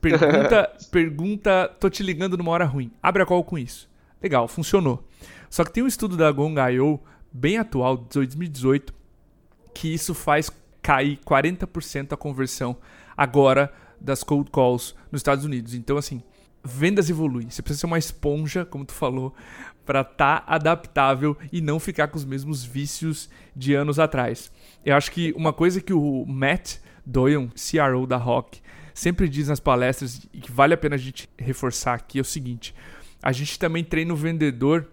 Pergunta, 0.00 0.76
pergunta, 0.90 1.68
tô 1.80 1.88
te 1.88 2.02
ligando 2.02 2.36
numa 2.36 2.50
hora 2.50 2.64
ruim. 2.64 2.90
Abre 3.02 3.22
a 3.22 3.26
call 3.26 3.44
com 3.44 3.58
isso. 3.58 3.88
Legal, 4.22 4.46
funcionou. 4.48 5.06
Só 5.50 5.64
que 5.64 5.72
tem 5.72 5.82
um 5.82 5.86
estudo 5.86 6.16
da 6.16 6.30
Gong.io, 6.30 7.00
bem 7.32 7.58
atual, 7.58 7.96
de 7.96 8.08
2018, 8.14 8.94
que 9.74 9.92
isso 9.92 10.14
faz 10.14 10.50
cair 10.80 11.18
40% 11.18 12.12
a 12.12 12.16
conversão 12.16 12.76
agora 13.16 13.72
das 14.00 14.22
cold 14.22 14.50
calls 14.50 14.94
nos 15.10 15.20
Estados 15.20 15.44
Unidos. 15.44 15.74
Então, 15.74 15.96
assim, 15.96 16.22
vendas 16.64 17.10
evoluem. 17.10 17.50
Você 17.50 17.62
precisa 17.62 17.80
ser 17.80 17.86
uma 17.86 17.98
esponja, 17.98 18.64
como 18.64 18.84
tu 18.84 18.92
falou, 18.92 19.34
para 19.84 20.02
estar 20.02 20.40
tá 20.40 20.44
adaptável 20.46 21.36
e 21.52 21.60
não 21.60 21.80
ficar 21.80 22.08
com 22.08 22.16
os 22.16 22.24
mesmos 22.24 22.64
vícios 22.64 23.28
de 23.54 23.74
anos 23.74 23.98
atrás. 23.98 24.50
Eu 24.84 24.96
acho 24.96 25.10
que 25.10 25.32
uma 25.36 25.52
coisa 25.52 25.80
que 25.80 25.92
o 25.92 26.24
Matt 26.26 26.76
Doyon, 27.04 27.48
CRO 27.48 28.06
da 28.06 28.16
Rock, 28.16 28.60
sempre 28.94 29.28
diz 29.28 29.48
nas 29.48 29.60
palestras 29.60 30.26
e 30.32 30.38
que 30.38 30.52
vale 30.52 30.74
a 30.74 30.76
pena 30.76 30.94
a 30.94 30.98
gente 30.98 31.28
reforçar 31.38 31.94
aqui 31.94 32.18
é 32.18 32.22
o 32.22 32.24
seguinte: 32.24 32.74
a 33.22 33.32
gente 33.32 33.58
também 33.58 33.82
treina 33.82 34.12
o 34.12 34.16
vendedor 34.16 34.88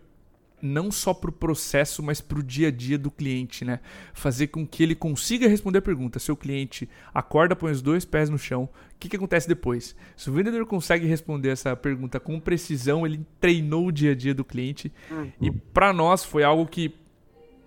não 0.62 0.92
só 0.92 1.14
para 1.14 1.30
o 1.30 1.34
processo, 1.34 2.02
mas 2.04 2.22
para 2.22 2.40
o 2.40 2.44
dia 2.44 2.70
a 2.70 2.72
dia 2.72 2.98
do 2.98 3.10
cliente, 3.10 3.64
né? 3.64 3.80
Fazer 4.14 4.48
com 4.48 4.66
que 4.66 4.84
ele 4.84 4.96
consiga 4.96 5.48
responder 5.48 5.80
a 5.80 5.82
pergunta. 5.82 6.20
Seu 6.20 6.36
cliente 6.36 6.90
acorda, 7.14 7.56
põe 7.56 7.72
os 7.72 7.82
dois 7.82 8.06
pés 8.06 8.30
no 8.30 8.38
chão, 8.38 8.70
o 8.96 9.00
que, 9.00 9.08
que 9.08 9.16
acontece 9.16 9.48
depois? 9.48 9.96
Se 10.18 10.30
o 10.30 10.34
vendedor 10.34 10.66
consegue 10.66 11.08
responder 11.08 11.50
essa 11.50 11.74
pergunta 11.74 12.20
com 12.20 12.38
precisão, 12.38 13.06
ele 13.06 13.26
treinou 13.40 13.88
o 13.88 13.92
dia 13.92 14.12
a 14.12 14.16
dia 14.16 14.34
do 14.34 14.44
cliente. 14.44 14.92
Uhum. 15.10 15.32
E 15.40 15.52
para 15.52 15.94
nós 15.94 16.26
foi 16.26 16.44
algo 16.44 16.66
que, 16.66 16.94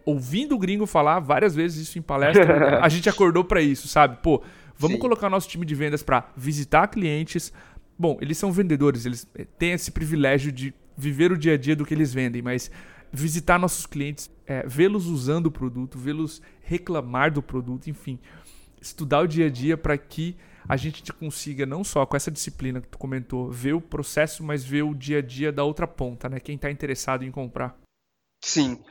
ouvindo 0.05 0.55
o 0.55 0.59
gringo 0.59 0.85
falar 0.85 1.21
várias 1.21 1.55
vezes 1.55 1.89
isso 1.89 1.99
em 1.99 2.03
palestra, 2.03 2.81
a 2.85 2.89
gente 2.91 3.09
acordou 3.09 3.43
para 3.45 3.63
isso, 3.63 3.89
sabe? 3.89 4.19
Pô, 4.23 4.43
vamos 4.77 4.97
Sim. 4.97 5.01
colocar 5.01 5.31
nosso 5.31 5.49
time 5.49 5.65
de 5.65 5.75
vendas 5.75 6.03
para 6.03 6.31
visitar 6.37 6.87
clientes. 6.89 7.51
Bom, 7.99 8.19
eles 8.21 8.37
são 8.37 8.53
vendedores, 8.53 9.07
eles 9.07 9.27
têm 9.59 9.73
esse 9.73 9.91
privilégio 9.91 10.53
de 10.53 10.75
viver 10.97 11.33
o 11.33 11.39
dia 11.39 11.55
a 11.55 11.57
dia 11.57 11.77
do 11.77 11.85
que 11.85 11.95
eles 11.95 12.13
vendem, 12.13 12.43
mas 12.43 12.71
visitar 13.13 13.59
nossos 13.59 13.87
clientes, 13.87 14.31
é, 14.47 14.67
vê-los 14.67 15.07
usando 15.07 15.47
o 15.47 15.51
produto, 15.51 15.99
vê-los 15.99 16.41
reclamar 16.63 17.31
do 17.33 17.43
produto, 17.43 17.89
enfim, 17.89 18.19
estudar 18.81 19.21
o 19.21 19.29
dia 19.29 19.47
a 19.47 19.51
dia 19.51 19.77
para 19.77 19.97
que 19.99 20.37
a 20.69 20.77
gente 20.77 21.13
consiga 21.13 21.67
não 21.67 21.85
só 21.85 22.07
com 22.07 22.17
essa 22.17 22.31
disciplina 22.31 22.81
que 22.81 22.89
tu 22.89 22.97
comentou, 22.97 23.51
ver 23.51 23.75
o 23.75 23.81
processo, 23.81 24.43
mas 24.43 24.65
ver 24.65 24.83
o 24.83 24.95
dia 24.95 25.19
a 25.19 25.23
dia 25.23 25.53
da 25.53 25.65
outra 25.65 25.87
ponta, 25.87 26.29
né? 26.29 26.41
Quem 26.41 26.57
está 26.57 26.71
interessado 26.71 27.25
em 27.25 27.31
comprar. 27.31 27.77
Sim. 28.43 28.83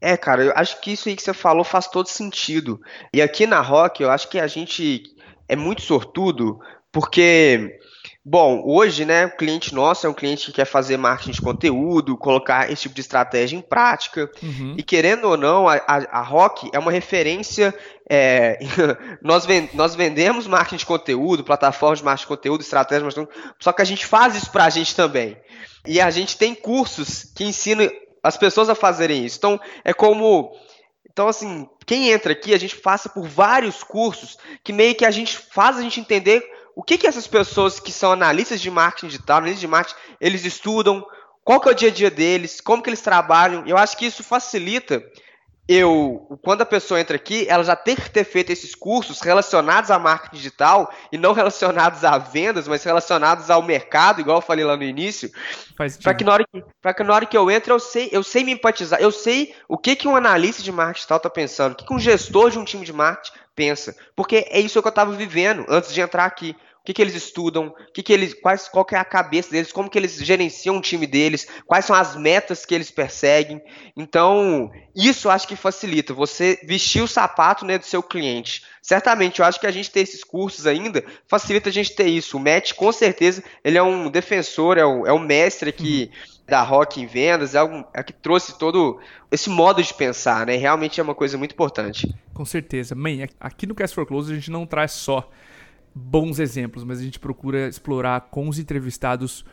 É, 0.00 0.16
cara, 0.16 0.44
eu 0.44 0.52
acho 0.54 0.80
que 0.80 0.92
isso 0.92 1.08
aí 1.08 1.16
que 1.16 1.22
você 1.22 1.32
falou 1.32 1.64
faz 1.64 1.88
todo 1.88 2.06
sentido. 2.06 2.80
E 3.12 3.22
aqui 3.22 3.46
na 3.46 3.60
Rock, 3.60 4.02
eu 4.02 4.10
acho 4.10 4.28
que 4.28 4.38
a 4.38 4.46
gente 4.46 5.02
é 5.48 5.56
muito 5.56 5.82
sortudo, 5.82 6.60
porque 6.92 7.78
Bom, 8.28 8.60
hoje, 8.66 9.04
né, 9.04 9.26
o 9.26 9.36
cliente 9.36 9.72
nosso 9.72 10.04
é 10.04 10.10
um 10.10 10.12
cliente 10.12 10.46
que 10.46 10.52
quer 10.54 10.64
fazer 10.64 10.96
marketing 10.96 11.30
de 11.30 11.40
conteúdo, 11.40 12.16
colocar 12.16 12.68
esse 12.68 12.82
tipo 12.82 12.94
de 12.96 13.00
estratégia 13.00 13.56
em 13.56 13.60
prática. 13.60 14.28
Uhum. 14.42 14.74
E 14.76 14.82
querendo 14.82 15.26
ou 15.28 15.36
não, 15.36 15.68
a, 15.68 15.76
a, 15.76 16.18
a 16.18 16.22
Rock 16.22 16.68
é 16.72 16.78
uma 16.80 16.90
referência. 16.90 17.72
É, 18.10 18.58
nós, 19.22 19.46
nós 19.72 19.94
vendemos 19.94 20.48
marketing 20.48 20.78
de 20.78 20.86
conteúdo, 20.86 21.44
plataformas 21.44 22.00
de 22.00 22.04
marketing 22.04 22.24
de 22.24 22.36
conteúdo, 22.36 22.60
estratégias, 22.62 23.14
só 23.60 23.72
que 23.72 23.82
a 23.82 23.84
gente 23.84 24.04
faz 24.04 24.34
isso 24.34 24.50
para 24.50 24.64
a 24.64 24.70
gente 24.70 24.96
também. 24.96 25.36
E 25.86 26.00
a 26.00 26.10
gente 26.10 26.36
tem 26.36 26.52
cursos 26.52 27.30
que 27.32 27.44
ensinam 27.44 27.88
as 28.24 28.36
pessoas 28.36 28.68
a 28.68 28.74
fazerem 28.74 29.24
isso. 29.24 29.38
Então, 29.38 29.60
é 29.84 29.92
como. 29.94 30.50
Então, 31.08 31.28
assim, 31.28 31.68
quem 31.86 32.10
entra 32.10 32.32
aqui, 32.32 32.52
a 32.52 32.58
gente 32.58 32.74
passa 32.74 33.08
por 33.08 33.28
vários 33.28 33.84
cursos 33.84 34.36
que 34.64 34.72
meio 34.72 34.96
que 34.96 35.04
a 35.04 35.12
gente 35.12 35.38
faz 35.38 35.76
a 35.76 35.80
gente 35.80 36.00
entender 36.00 36.55
o 36.76 36.82
que, 36.82 36.98
que 36.98 37.06
essas 37.06 37.26
pessoas 37.26 37.80
que 37.80 37.90
são 37.90 38.12
analistas 38.12 38.60
de 38.60 38.70
marketing 38.70 39.06
digital, 39.06 39.38
analistas 39.38 39.60
de 39.62 39.66
marketing, 39.66 39.98
eles 40.20 40.44
estudam, 40.44 41.04
qual 41.42 41.58
que 41.58 41.68
é 41.68 41.72
o 41.72 41.74
dia 41.74 41.88
a 41.88 41.92
dia 41.92 42.10
deles, 42.10 42.60
como 42.60 42.82
que 42.82 42.90
eles 42.90 43.00
trabalham. 43.00 43.64
Eu 43.66 43.78
acho 43.78 43.96
que 43.96 44.04
isso 44.04 44.22
facilita 44.22 45.02
eu, 45.68 46.38
quando 46.42 46.62
a 46.62 46.66
pessoa 46.66 47.00
entra 47.00 47.16
aqui, 47.16 47.44
ela 47.48 47.64
já 47.64 47.74
tem 47.74 47.96
que 47.96 48.08
ter 48.08 48.22
feito 48.22 48.50
esses 48.50 48.72
cursos 48.72 49.20
relacionados 49.20 49.90
a 49.90 49.98
marketing 49.98 50.36
digital 50.36 50.92
e 51.10 51.18
não 51.18 51.32
relacionados 51.32 52.04
a 52.04 52.18
vendas, 52.18 52.68
mas 52.68 52.84
relacionados 52.84 53.50
ao 53.50 53.62
mercado, 53.62 54.20
igual 54.20 54.38
eu 54.38 54.42
falei 54.42 54.64
lá 54.64 54.76
no 54.76 54.84
início, 54.84 55.30
para 56.02 56.14
que 56.14 56.22
na 56.22 56.32
hora 56.32 56.44
que, 56.44 56.62
que 56.94 57.02
na 57.02 57.14
hora 57.14 57.26
que 57.26 57.36
eu 57.36 57.50
entro 57.50 57.74
eu 57.74 57.80
sei, 57.80 58.08
eu 58.12 58.22
sei 58.22 58.44
me 58.44 58.52
empatizar, 58.52 59.00
eu 59.00 59.10
sei 59.10 59.56
o 59.68 59.76
que 59.76 59.96
que 59.96 60.06
um 60.06 60.14
analista 60.14 60.62
de 60.62 60.70
marketing 60.70 60.98
digital 60.98 61.16
está 61.16 61.30
pensando, 61.30 61.72
o 61.72 61.74
que, 61.74 61.84
que 61.84 61.94
um 61.94 61.98
gestor 61.98 62.50
de 62.50 62.58
um 62.60 62.64
time 62.64 62.84
de 62.84 62.92
marketing 62.92 63.36
pensa, 63.56 63.96
porque 64.14 64.46
é 64.50 64.60
isso 64.60 64.80
que 64.80 64.86
eu 64.86 64.90
estava 64.90 65.12
vivendo 65.12 65.66
antes 65.68 65.92
de 65.92 66.00
entrar 66.00 66.26
aqui 66.26 66.54
que, 66.86 66.94
que 66.94 67.02
eles 67.02 67.16
estudam, 67.16 67.74
que 67.92 68.00
que 68.00 68.12
eles, 68.12 68.32
quais, 68.32 68.68
qual 68.68 68.84
que 68.84 68.94
é 68.94 68.98
a 68.98 69.04
cabeça 69.04 69.50
deles, 69.50 69.72
como 69.72 69.90
que 69.90 69.98
eles 69.98 70.18
gerenciam 70.18 70.76
o 70.76 70.80
time 70.80 71.04
deles, 71.04 71.48
quais 71.66 71.84
são 71.84 71.96
as 71.96 72.14
metas 72.14 72.64
que 72.64 72.72
eles 72.72 72.92
perseguem. 72.92 73.60
Então, 73.96 74.70
isso 74.94 75.28
acho 75.28 75.48
que 75.48 75.56
facilita 75.56 76.14
você 76.14 76.60
vestir 76.62 77.02
o 77.02 77.08
sapato 77.08 77.64
né, 77.64 77.76
do 77.76 77.84
seu 77.84 78.04
cliente. 78.04 78.62
Certamente, 78.80 79.40
eu 79.40 79.44
acho 79.44 79.58
que 79.58 79.66
a 79.66 79.72
gente 79.72 79.90
ter 79.90 80.02
esses 80.02 80.22
cursos 80.22 80.64
ainda 80.64 81.04
facilita 81.26 81.70
a 81.70 81.72
gente 81.72 81.92
ter 81.92 82.06
isso. 82.06 82.36
O 82.36 82.40
Matt, 82.40 82.74
com 82.74 82.92
certeza, 82.92 83.42
ele 83.64 83.76
é 83.76 83.82
um 83.82 84.08
defensor, 84.08 84.78
é 84.78 84.84
o, 84.84 85.04
é 85.04 85.18
mestre 85.18 85.70
aqui 85.70 86.08
uhum. 86.12 86.38
da 86.46 86.62
Rock 86.62 87.00
em 87.00 87.06
vendas, 87.06 87.56
é, 87.56 87.64
um, 87.64 87.84
é 87.92 88.00
que 88.04 88.12
trouxe 88.12 88.56
todo 88.56 89.00
esse 89.32 89.50
modo 89.50 89.82
de 89.82 89.92
pensar, 89.92 90.46
né? 90.46 90.54
Realmente 90.54 91.00
é 91.00 91.02
uma 91.02 91.16
coisa 91.16 91.36
muito 91.36 91.50
importante. 91.50 92.14
Com 92.32 92.44
certeza. 92.44 92.94
Man, 92.94 93.26
aqui 93.40 93.66
no 93.66 93.74
Cast 93.74 93.92
for 93.92 94.06
Close 94.06 94.30
a 94.30 94.36
gente 94.36 94.52
não 94.52 94.64
traz 94.64 94.92
só 94.92 95.28
bons 95.98 96.38
exemplos, 96.38 96.84
mas 96.84 97.00
a 97.00 97.02
gente 97.02 97.18
procura 97.18 97.68
explorar 97.68 98.28
com 98.30 98.50
os 98.50 98.58
entrevistados 98.58 99.46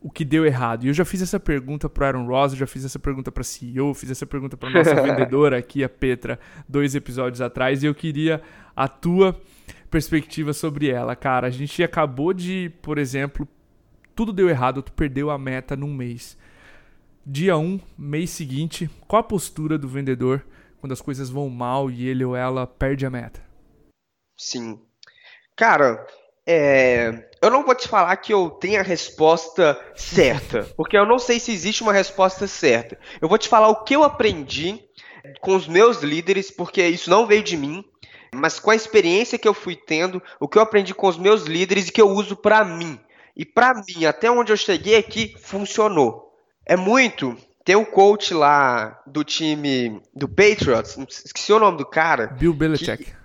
o 0.00 0.08
que 0.08 0.24
deu 0.24 0.46
errado. 0.46 0.84
E 0.84 0.88
eu 0.88 0.94
já 0.94 1.04
fiz 1.04 1.20
essa 1.20 1.40
pergunta 1.40 1.88
para 1.88 2.06
Aaron 2.06 2.24
Ross, 2.24 2.52
eu 2.52 2.58
já 2.58 2.68
fiz 2.68 2.84
essa 2.84 3.00
pergunta 3.00 3.32
para 3.32 3.42
CEO, 3.42 3.92
fiz 3.94 4.08
essa 4.08 4.24
pergunta 4.24 4.56
para 4.56 4.70
nossa 4.70 4.94
vendedora 5.02 5.58
aqui, 5.58 5.82
a 5.82 5.88
Petra, 5.88 6.38
dois 6.68 6.94
episódios 6.94 7.40
atrás, 7.40 7.82
e 7.82 7.86
eu 7.86 7.94
queria 7.96 8.40
a 8.76 8.86
tua 8.86 9.40
perspectiva 9.90 10.52
sobre 10.52 10.88
ela. 10.88 11.16
Cara, 11.16 11.48
a 11.48 11.50
gente 11.50 11.82
acabou 11.82 12.32
de, 12.32 12.70
por 12.80 12.96
exemplo, 12.96 13.48
tudo 14.14 14.32
deu 14.32 14.48
errado, 14.48 14.82
tu 14.82 14.92
perdeu 14.92 15.30
a 15.30 15.38
meta 15.38 15.74
num 15.74 15.92
mês. 15.92 16.38
Dia 17.26 17.58
1, 17.58 17.64
um, 17.64 17.80
mês 17.98 18.30
seguinte, 18.30 18.88
qual 19.08 19.18
a 19.18 19.24
postura 19.24 19.76
do 19.76 19.88
vendedor 19.88 20.46
quando 20.80 20.92
as 20.92 21.00
coisas 21.00 21.28
vão 21.28 21.50
mal 21.50 21.90
e 21.90 22.06
ele 22.06 22.24
ou 22.24 22.36
ela 22.36 22.68
perde 22.68 23.04
a 23.04 23.10
meta? 23.10 23.42
Sim, 24.36 24.80
Cara, 25.58 26.06
é, 26.46 27.28
eu 27.42 27.50
não 27.50 27.64
vou 27.64 27.74
te 27.74 27.88
falar 27.88 28.16
que 28.18 28.32
eu 28.32 28.48
tenho 28.48 28.78
a 28.78 28.84
resposta 28.84 29.76
certa, 29.96 30.62
porque 30.78 30.96
eu 30.96 31.04
não 31.04 31.18
sei 31.18 31.40
se 31.40 31.50
existe 31.50 31.82
uma 31.82 31.92
resposta 31.92 32.46
certa. 32.46 32.96
Eu 33.20 33.28
vou 33.28 33.36
te 33.36 33.48
falar 33.48 33.68
o 33.68 33.82
que 33.82 33.96
eu 33.96 34.04
aprendi 34.04 34.80
com 35.40 35.56
os 35.56 35.66
meus 35.66 36.00
líderes, 36.00 36.48
porque 36.48 36.86
isso 36.86 37.10
não 37.10 37.26
veio 37.26 37.42
de 37.42 37.56
mim, 37.56 37.84
mas 38.32 38.60
com 38.60 38.70
a 38.70 38.76
experiência 38.76 39.36
que 39.36 39.48
eu 39.48 39.52
fui 39.52 39.74
tendo, 39.74 40.22
o 40.38 40.46
que 40.46 40.58
eu 40.58 40.62
aprendi 40.62 40.94
com 40.94 41.08
os 41.08 41.18
meus 41.18 41.42
líderes 41.42 41.88
e 41.88 41.92
que 41.92 42.00
eu 42.00 42.08
uso 42.08 42.36
para 42.36 42.64
mim. 42.64 43.00
E 43.36 43.44
para 43.44 43.74
mim, 43.74 44.04
até 44.06 44.30
onde 44.30 44.52
eu 44.52 44.56
cheguei 44.56 44.94
aqui, 44.94 45.34
funcionou. 45.40 46.32
É 46.64 46.76
muito. 46.76 47.36
Tem 47.64 47.74
um 47.74 47.84
coach 47.84 48.32
lá 48.32 49.02
do 49.04 49.24
time 49.24 50.00
do 50.14 50.28
Patriots, 50.28 50.96
esqueci 51.24 51.52
o 51.52 51.58
nome 51.58 51.78
do 51.78 51.84
cara. 51.84 52.28
Bill 52.28 52.54
Belichick. 52.54 53.04
Que, 53.04 53.17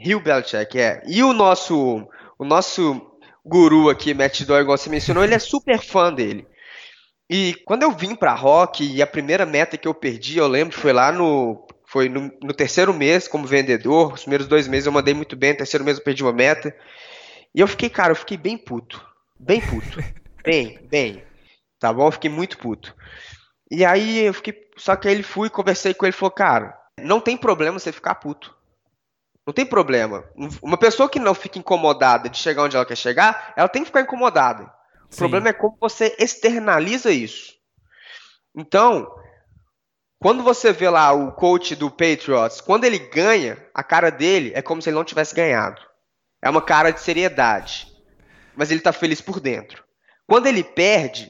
Rio 0.00 0.18
Belichick, 0.18 0.78
é. 0.78 1.02
E 1.06 1.22
o 1.22 1.34
nosso, 1.34 2.08
o 2.38 2.44
nosso 2.44 3.18
guru 3.44 3.90
aqui, 3.90 4.14
Matt 4.14 4.42
Doyle, 4.42 4.62
igual 4.62 4.78
você 4.78 4.88
mencionou, 4.88 5.22
ele 5.22 5.34
é 5.34 5.38
super 5.38 5.78
fã 5.78 6.10
dele. 6.12 6.46
E 7.28 7.54
quando 7.66 7.82
eu 7.82 7.90
vim 7.92 8.14
pra 8.14 8.34
Rock, 8.34 8.82
e 8.82 9.02
a 9.02 9.06
primeira 9.06 9.44
meta 9.44 9.76
que 9.76 9.86
eu 9.86 9.92
perdi, 9.92 10.38
eu 10.38 10.48
lembro, 10.48 10.76
foi 10.76 10.92
lá 10.92 11.12
no. 11.12 11.66
Foi 11.86 12.08
no, 12.08 12.32
no 12.42 12.54
terceiro 12.54 12.94
mês 12.94 13.28
como 13.28 13.46
vendedor. 13.46 14.14
Os 14.14 14.22
primeiros 14.22 14.46
dois 14.46 14.66
meses 14.66 14.86
eu 14.86 14.92
mandei 14.92 15.12
muito 15.12 15.36
bem, 15.36 15.50
no 15.50 15.58
terceiro 15.58 15.84
mês 15.84 15.98
eu 15.98 16.04
perdi 16.04 16.22
uma 16.22 16.32
meta. 16.32 16.74
E 17.54 17.60
eu 17.60 17.66
fiquei, 17.66 17.90
cara, 17.90 18.12
eu 18.12 18.16
fiquei 18.16 18.38
bem 18.38 18.56
puto. 18.56 19.04
Bem 19.38 19.60
puto. 19.60 19.98
bem, 20.42 20.78
bem. 20.88 21.22
Tá 21.78 21.92
bom? 21.92 22.06
Eu 22.06 22.12
fiquei 22.12 22.30
muito 22.30 22.56
puto. 22.58 22.94
E 23.70 23.84
aí 23.84 24.24
eu 24.24 24.32
fiquei. 24.32 24.54
Só 24.76 24.96
que 24.96 25.08
aí 25.08 25.14
ele 25.14 25.22
fui, 25.22 25.50
conversei 25.50 25.92
com 25.92 26.06
ele 26.06 26.14
e 26.14 26.16
falou, 26.16 26.30
cara, 26.30 26.74
não 26.98 27.20
tem 27.20 27.36
problema 27.36 27.78
você 27.78 27.92
ficar 27.92 28.14
puto. 28.14 28.54
Não 29.50 29.54
tem 29.54 29.66
problema. 29.66 30.22
Uma 30.62 30.76
pessoa 30.76 31.08
que 31.08 31.18
não 31.18 31.34
fica 31.34 31.58
incomodada 31.58 32.28
de 32.28 32.38
chegar 32.38 32.62
onde 32.62 32.76
ela 32.76 32.86
quer 32.86 32.94
chegar, 32.94 33.52
ela 33.56 33.66
tem 33.66 33.82
que 33.82 33.86
ficar 33.86 34.02
incomodada. 34.02 34.62
O 34.62 34.68
Sim. 35.10 35.18
problema 35.18 35.48
é 35.48 35.52
como 35.52 35.76
você 35.80 36.14
externaliza 36.20 37.10
isso. 37.10 37.54
Então, 38.54 39.12
quando 40.20 40.44
você 40.44 40.72
vê 40.72 40.88
lá 40.88 41.10
o 41.10 41.32
coach 41.32 41.74
do 41.74 41.90
Patriots, 41.90 42.60
quando 42.60 42.84
ele 42.84 43.00
ganha, 43.00 43.58
a 43.74 43.82
cara 43.82 44.08
dele 44.08 44.52
é 44.54 44.62
como 44.62 44.80
se 44.80 44.88
ele 44.88 44.94
não 44.96 45.04
tivesse 45.04 45.34
ganhado. 45.34 45.82
É 46.40 46.48
uma 46.48 46.62
cara 46.62 46.92
de 46.92 47.00
seriedade. 47.00 47.88
Mas 48.54 48.70
ele 48.70 48.80
tá 48.80 48.92
feliz 48.92 49.20
por 49.20 49.40
dentro. 49.40 49.82
Quando 50.28 50.46
ele 50.46 50.62
perde, 50.62 51.28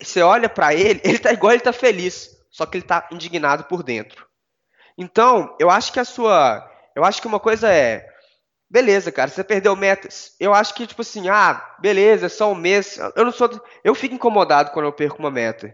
você 0.00 0.22
olha 0.22 0.48
para 0.48 0.72
ele, 0.72 1.00
ele 1.02 1.18
tá 1.18 1.32
igual 1.32 1.54
ele 1.54 1.62
tá 1.62 1.72
feliz, 1.72 2.30
só 2.52 2.64
que 2.64 2.76
ele 2.76 2.86
tá 2.86 3.08
indignado 3.10 3.64
por 3.64 3.82
dentro. 3.82 4.28
Então, 4.96 5.56
eu 5.58 5.68
acho 5.68 5.92
que 5.92 5.98
a 5.98 6.04
sua 6.04 6.67
eu 6.98 7.04
acho 7.04 7.22
que 7.22 7.28
uma 7.28 7.38
coisa 7.38 7.72
é, 7.72 8.04
beleza, 8.68 9.12
cara, 9.12 9.30
você 9.30 9.44
perdeu 9.44 9.76
metas. 9.76 10.34
Eu 10.40 10.52
acho 10.52 10.74
que, 10.74 10.84
tipo 10.84 11.02
assim, 11.02 11.28
ah, 11.28 11.76
beleza, 11.78 12.26
é 12.26 12.28
só 12.28 12.50
um 12.50 12.56
mês. 12.56 12.98
Eu 13.14 13.24
não 13.24 13.30
sou. 13.30 13.48
Eu 13.84 13.94
fico 13.94 14.16
incomodado 14.16 14.72
quando 14.72 14.86
eu 14.86 14.92
perco 14.92 15.20
uma 15.20 15.30
meta. 15.30 15.72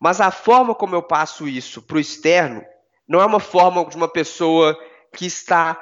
Mas 0.00 0.20
a 0.20 0.32
forma 0.32 0.74
como 0.74 0.96
eu 0.96 1.02
passo 1.02 1.46
isso 1.46 1.80
pro 1.80 2.00
externo 2.00 2.64
não 3.06 3.20
é 3.20 3.24
uma 3.24 3.38
forma 3.38 3.84
de 3.84 3.96
uma 3.96 4.08
pessoa 4.08 4.76
que 5.12 5.26
está 5.26 5.80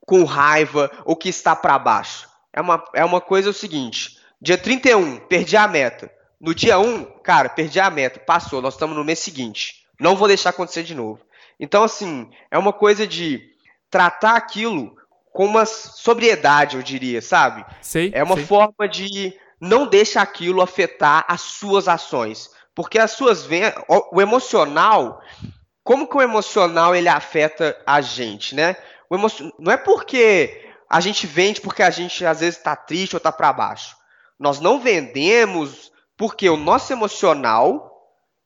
com 0.00 0.24
raiva 0.24 0.90
ou 1.04 1.14
que 1.14 1.28
está 1.28 1.54
para 1.54 1.78
baixo. 1.78 2.28
É 2.52 2.60
uma, 2.60 2.84
é 2.92 3.04
uma 3.04 3.20
coisa 3.20 3.50
o 3.50 3.54
seguinte: 3.54 4.18
dia 4.42 4.58
31, 4.58 5.20
perdi 5.20 5.56
a 5.56 5.68
meta. 5.68 6.12
No 6.40 6.52
dia 6.52 6.80
1, 6.80 7.04
cara, 7.22 7.48
perdi 7.48 7.78
a 7.78 7.88
meta, 7.88 8.18
passou, 8.18 8.60
nós 8.60 8.74
estamos 8.74 8.96
no 8.96 9.04
mês 9.04 9.20
seguinte. 9.20 9.84
Não 10.00 10.16
vou 10.16 10.26
deixar 10.26 10.50
acontecer 10.50 10.82
de 10.82 10.96
novo. 10.96 11.20
Então, 11.60 11.84
assim, 11.84 12.28
é 12.50 12.58
uma 12.58 12.72
coisa 12.72 13.06
de 13.06 13.49
tratar 13.90 14.36
aquilo 14.36 14.96
com 15.32 15.44
uma 15.44 15.66
sobriedade, 15.66 16.76
eu 16.76 16.82
diria, 16.82 17.20
sabe? 17.20 17.64
Sei, 17.80 18.10
é 18.14 18.22
uma 18.22 18.36
sei. 18.36 18.46
forma 18.46 18.88
de 18.88 19.36
não 19.60 19.86
deixar 19.86 20.22
aquilo 20.22 20.62
afetar 20.62 21.24
as 21.28 21.40
suas 21.40 21.88
ações. 21.88 22.50
Porque 22.74 22.98
as 22.98 23.12
suas 23.12 23.46
o 24.10 24.20
emocional, 24.20 25.20
como 25.84 26.06
que 26.06 26.16
o 26.16 26.22
emocional 26.22 26.94
ele 26.94 27.08
afeta 27.08 27.76
a 27.86 28.00
gente, 28.00 28.54
né? 28.54 28.76
O 29.08 29.14
emocio... 29.14 29.52
Não 29.58 29.72
é 29.72 29.76
porque 29.76 30.72
a 30.88 31.00
gente 31.00 31.26
vende 31.26 31.60
porque 31.60 31.82
a 31.82 31.90
gente 31.90 32.24
às 32.24 32.40
vezes 32.40 32.56
está 32.56 32.74
triste 32.74 33.14
ou 33.14 33.18
está 33.18 33.30
para 33.30 33.52
baixo. 33.52 33.96
Nós 34.38 34.60
não 34.60 34.80
vendemos 34.80 35.92
porque 36.16 36.48
o 36.48 36.56
nosso 36.56 36.92
emocional 36.92 37.90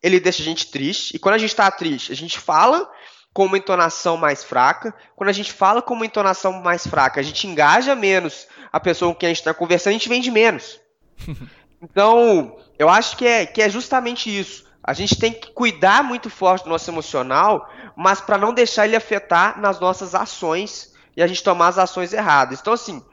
ele 0.02 0.20
deixa 0.20 0.42
a 0.42 0.44
gente 0.44 0.70
triste. 0.70 1.14
E 1.14 1.18
quando 1.18 1.36
a 1.36 1.38
gente 1.38 1.50
está 1.50 1.70
triste, 1.70 2.12
a 2.12 2.16
gente 2.16 2.38
fala 2.38 2.90
com 3.34 3.46
uma 3.46 3.58
entonação 3.58 4.16
mais 4.16 4.44
fraca. 4.44 4.94
Quando 5.16 5.28
a 5.28 5.32
gente 5.32 5.52
fala 5.52 5.82
com 5.82 5.92
uma 5.92 6.06
entonação 6.06 6.52
mais 6.62 6.86
fraca, 6.86 7.20
a 7.20 7.22
gente 7.22 7.46
engaja 7.48 7.94
menos 7.96 8.46
a 8.72 8.78
pessoa 8.78 9.12
com 9.12 9.18
quem 9.18 9.26
a 9.26 9.30
gente 9.30 9.40
está 9.40 9.52
conversando, 9.52 9.90
a 9.90 9.98
gente 9.98 10.08
vende 10.08 10.30
menos. 10.30 10.80
Então, 11.82 12.56
eu 12.78 12.88
acho 12.88 13.14
que 13.14 13.26
é, 13.26 13.44
que 13.44 13.60
é 13.60 13.68
justamente 13.68 14.34
isso. 14.34 14.64
A 14.82 14.94
gente 14.94 15.18
tem 15.18 15.30
que 15.34 15.52
cuidar 15.52 16.02
muito 16.02 16.30
forte 16.30 16.64
do 16.64 16.70
nosso 16.70 16.88
emocional, 16.90 17.68
mas 17.94 18.22
para 18.22 18.38
não 18.38 18.54
deixar 18.54 18.86
ele 18.86 18.96
afetar 18.96 19.60
nas 19.60 19.78
nossas 19.78 20.14
ações 20.14 20.94
e 21.14 21.22
a 21.22 21.26
gente 21.26 21.42
tomar 21.42 21.68
as 21.68 21.76
ações 21.76 22.14
erradas. 22.14 22.58
Então, 22.58 22.72
assim, 22.72 23.04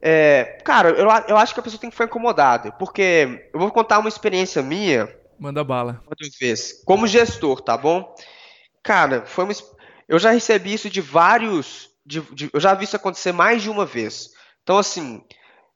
é, 0.00 0.58
cara, 0.64 0.90
eu, 0.90 1.06
eu 1.28 1.36
acho 1.36 1.52
que 1.52 1.60
a 1.60 1.62
pessoa 1.62 1.78
tem 1.78 1.90
que 1.90 1.94
ficar 1.94 2.06
incomodada, 2.06 2.72
porque 2.72 3.50
eu 3.52 3.60
vou 3.60 3.70
contar 3.70 3.98
uma 3.98 4.08
experiência 4.08 4.62
minha. 4.62 5.14
Manda 5.38 5.62
bala. 5.62 6.02
Outra 6.06 6.26
vez, 6.40 6.82
como 6.86 7.06
gestor, 7.06 7.60
tá 7.60 7.76
bom? 7.76 8.14
Cara, 8.82 9.24
foi 9.26 9.44
uma, 9.44 9.52
eu 10.08 10.18
já 10.18 10.30
recebi 10.30 10.72
isso 10.74 10.90
de 10.90 11.00
vários. 11.00 11.90
De, 12.04 12.20
de, 12.34 12.50
eu 12.52 12.60
já 12.60 12.74
vi 12.74 12.84
isso 12.84 12.96
acontecer 12.96 13.32
mais 13.32 13.62
de 13.62 13.70
uma 13.70 13.86
vez. 13.86 14.30
Então, 14.62 14.78
assim, 14.78 15.22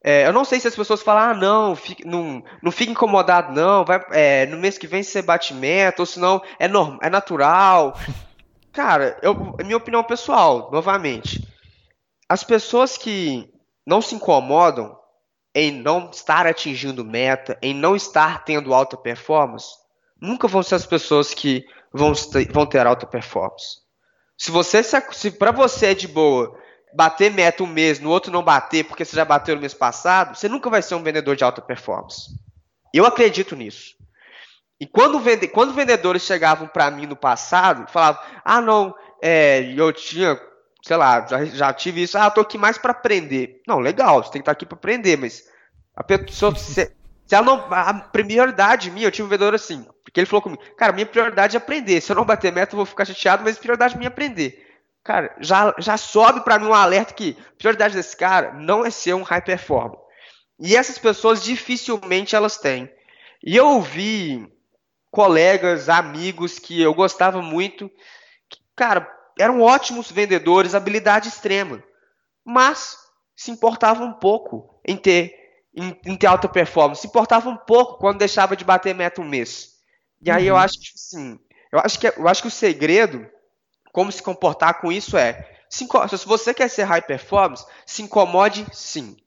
É, 0.03 0.27
eu 0.27 0.33
não 0.33 0.45
sei 0.45 0.59
se 0.59 0.67
as 0.67 0.75
pessoas 0.75 1.01
falam, 1.03 1.31
ah, 1.31 1.33
não, 1.35 1.75
fique, 1.75 2.05
não, 2.07 2.43
não 2.63 2.71
fique 2.71 2.91
incomodado, 2.91 3.53
não, 3.53 3.85
vai, 3.85 3.99
é, 4.11 4.45
no 4.47 4.57
mês 4.57 4.77
que 4.77 4.87
vem 4.87 5.03
você 5.03 5.21
bate 5.21 5.53
meta, 5.53 6.01
ou 6.01 6.05
senão 6.05 6.41
é, 6.59 6.67
norm, 6.67 6.97
é 7.01 7.09
natural. 7.09 7.97
Cara, 8.73 9.17
eu, 9.23 9.55
é 9.59 9.63
minha 9.63 9.77
opinião 9.77 10.03
pessoal, 10.03 10.69
novamente. 10.71 11.41
As 12.29 12.43
pessoas 12.43 12.97
que 12.97 13.49
não 13.85 14.01
se 14.01 14.15
incomodam 14.15 14.97
em 15.55 15.71
não 15.71 16.09
estar 16.11 16.45
atingindo 16.47 17.05
meta, 17.05 17.57
em 17.61 17.73
não 17.73 17.95
estar 17.95 18.43
tendo 18.45 18.73
alta 18.73 18.97
performance, 18.97 19.69
nunca 20.21 20.47
vão 20.47 20.63
ser 20.63 20.75
as 20.75 20.85
pessoas 20.85 21.33
que 21.33 21.65
vão, 21.95 22.13
vão 22.51 22.65
ter 22.65 22.85
alta 22.85 23.07
performance. 23.07 23.77
Se 24.37 24.51
você 24.51 24.83
se, 24.83 25.01
se 25.13 25.31
para 25.31 25.51
você 25.51 25.87
é 25.87 25.93
de 25.93 26.07
boa 26.07 26.59
bater 26.93 27.31
meta 27.31 27.63
um 27.63 27.67
mês, 27.67 27.99
no 27.99 28.09
outro 28.09 28.31
não 28.31 28.43
bater 28.43 28.85
porque 28.85 29.03
você 29.03 29.15
já 29.15 29.25
bateu 29.25 29.55
no 29.55 29.61
mês 29.61 29.73
passado, 29.73 30.35
você 30.35 30.47
nunca 30.47 30.69
vai 30.69 30.81
ser 30.81 30.95
um 30.95 31.03
vendedor 31.03 31.35
de 31.35 31.43
alta 31.43 31.61
performance. 31.61 32.29
Eu 32.93 33.05
acredito 33.05 33.55
nisso. 33.55 33.95
E 34.79 34.85
quando, 34.85 35.19
vende, 35.19 35.47
quando 35.47 35.73
vendedores 35.73 36.23
chegavam 36.23 36.67
para 36.67 36.91
mim 36.91 37.05
no 37.05 37.15
passado, 37.15 37.89
falavam: 37.89 38.21
ah, 38.43 38.61
não, 38.61 38.93
é, 39.21 39.73
eu 39.75 39.91
tinha, 39.93 40.39
sei 40.83 40.97
lá, 40.97 41.25
já, 41.25 41.45
já 41.45 41.73
tive 41.73 42.03
isso, 42.03 42.17
ah, 42.17 42.29
tô 42.29 42.41
aqui 42.41 42.57
mais 42.57 42.77
para 42.77 42.91
aprender. 42.91 43.61
Não, 43.65 43.79
legal, 43.79 44.21
você 44.21 44.31
tem 44.31 44.41
que 44.41 44.43
estar 44.43 44.51
aqui 44.51 44.65
para 44.65 44.77
aprender, 44.77 45.17
mas 45.17 45.43
a 45.95 46.03
pessoa, 46.03 46.53
se, 47.25 47.35
ela 47.35 47.45
não. 47.45 47.67
A 47.71 47.93
prioridade 47.93 48.91
minha, 48.91 49.07
eu 49.07 49.11
tive 49.11 49.25
um 49.25 49.29
vendedor 49.29 49.55
assim, 49.55 49.85
porque 50.03 50.19
ele 50.19 50.27
falou 50.27 50.41
comigo: 50.41 50.61
cara, 50.77 50.93
minha 50.93 51.05
prioridade 51.05 51.55
é 51.55 51.59
aprender. 51.59 52.01
Se 52.01 52.11
eu 52.11 52.15
não 52.15 52.25
bater 52.25 52.51
meta, 52.51 52.73
eu 52.73 52.77
vou 52.77 52.85
ficar 52.85 53.05
chateado, 53.05 53.43
mas 53.43 53.57
prioridade 53.57 53.97
minha 53.97 54.07
é 54.07 54.11
aprender. 54.11 54.63
Cara, 55.03 55.35
já, 55.39 55.73
já 55.77 55.97
sobe 55.97 56.41
para 56.41 56.57
mim 56.57 56.65
um 56.65 56.73
alerta 56.73 57.13
que 57.13 57.37
prioridade 57.57 57.95
desse 57.95 58.17
cara 58.17 58.53
não 58.53 58.85
é 58.85 58.89
ser 58.89 59.13
um 59.13 59.21
high 59.23 59.41
performer. 59.41 59.99
E 60.59 60.75
essas 60.75 60.97
pessoas 60.97 61.43
dificilmente 61.43 62.35
elas 62.35 62.57
têm. 62.57 62.91
E 63.43 63.55
eu 63.55 63.67
ouvi 63.67 64.51
colegas, 65.11 65.89
amigos 65.89 66.57
que 66.57 66.81
eu 66.81 66.93
gostava 66.93 67.41
muito, 67.41 67.89
que, 68.49 68.59
cara, 68.75 69.07
eram 69.39 69.61
ótimos 69.61 70.11
vendedores, 70.11 70.73
habilidade 70.73 71.29
extrema, 71.29 71.83
mas 72.43 72.97
se 73.35 73.51
importavam 73.51 74.07
um 74.07 74.13
pouco 74.13 74.79
em 74.83 74.97
ter, 74.97 75.44
em, 75.75 75.99
em 76.05 76.15
ter 76.15 76.27
alta 76.27 76.47
performance, 76.47 77.01
se 77.01 77.07
importavam 77.07 77.53
um 77.53 77.57
pouco 77.57 77.97
quando 77.97 78.19
deixava 78.19 78.55
de 78.55 78.63
bater 78.63 78.95
meta 78.95 79.21
um 79.21 79.27
mês. 79.27 79.75
E 80.21 80.31
aí 80.31 80.47
eu 80.47 80.55
uhum. 80.55 80.61
acho 80.61 80.79
que, 80.79 80.91
assim, 80.95 81.39
eu 81.71 81.79
acho 81.79 81.99
que, 81.99 82.07
eu 82.07 82.27
acho 82.27 82.41
que 82.41 82.47
o 82.47 82.51
segredo 82.51 83.29
como 83.91 84.11
se 84.11 84.23
comportar 84.23 84.79
com 84.79 84.91
isso 84.91 85.17
é: 85.17 85.49
se, 85.69 85.87
se 86.17 86.25
você 86.25 86.53
quer 86.53 86.69
ser 86.69 86.83
high 86.83 87.01
performance, 87.01 87.65
se 87.85 88.01
incomode 88.01 88.65
sim. 88.73 89.17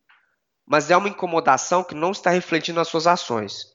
Mas 0.66 0.90
é 0.90 0.96
uma 0.96 1.08
incomodação 1.08 1.82
que 1.82 1.94
não 1.94 2.10
está 2.10 2.30
refletindo 2.30 2.78
nas 2.78 2.88
suas 2.88 3.06
ações. 3.06 3.68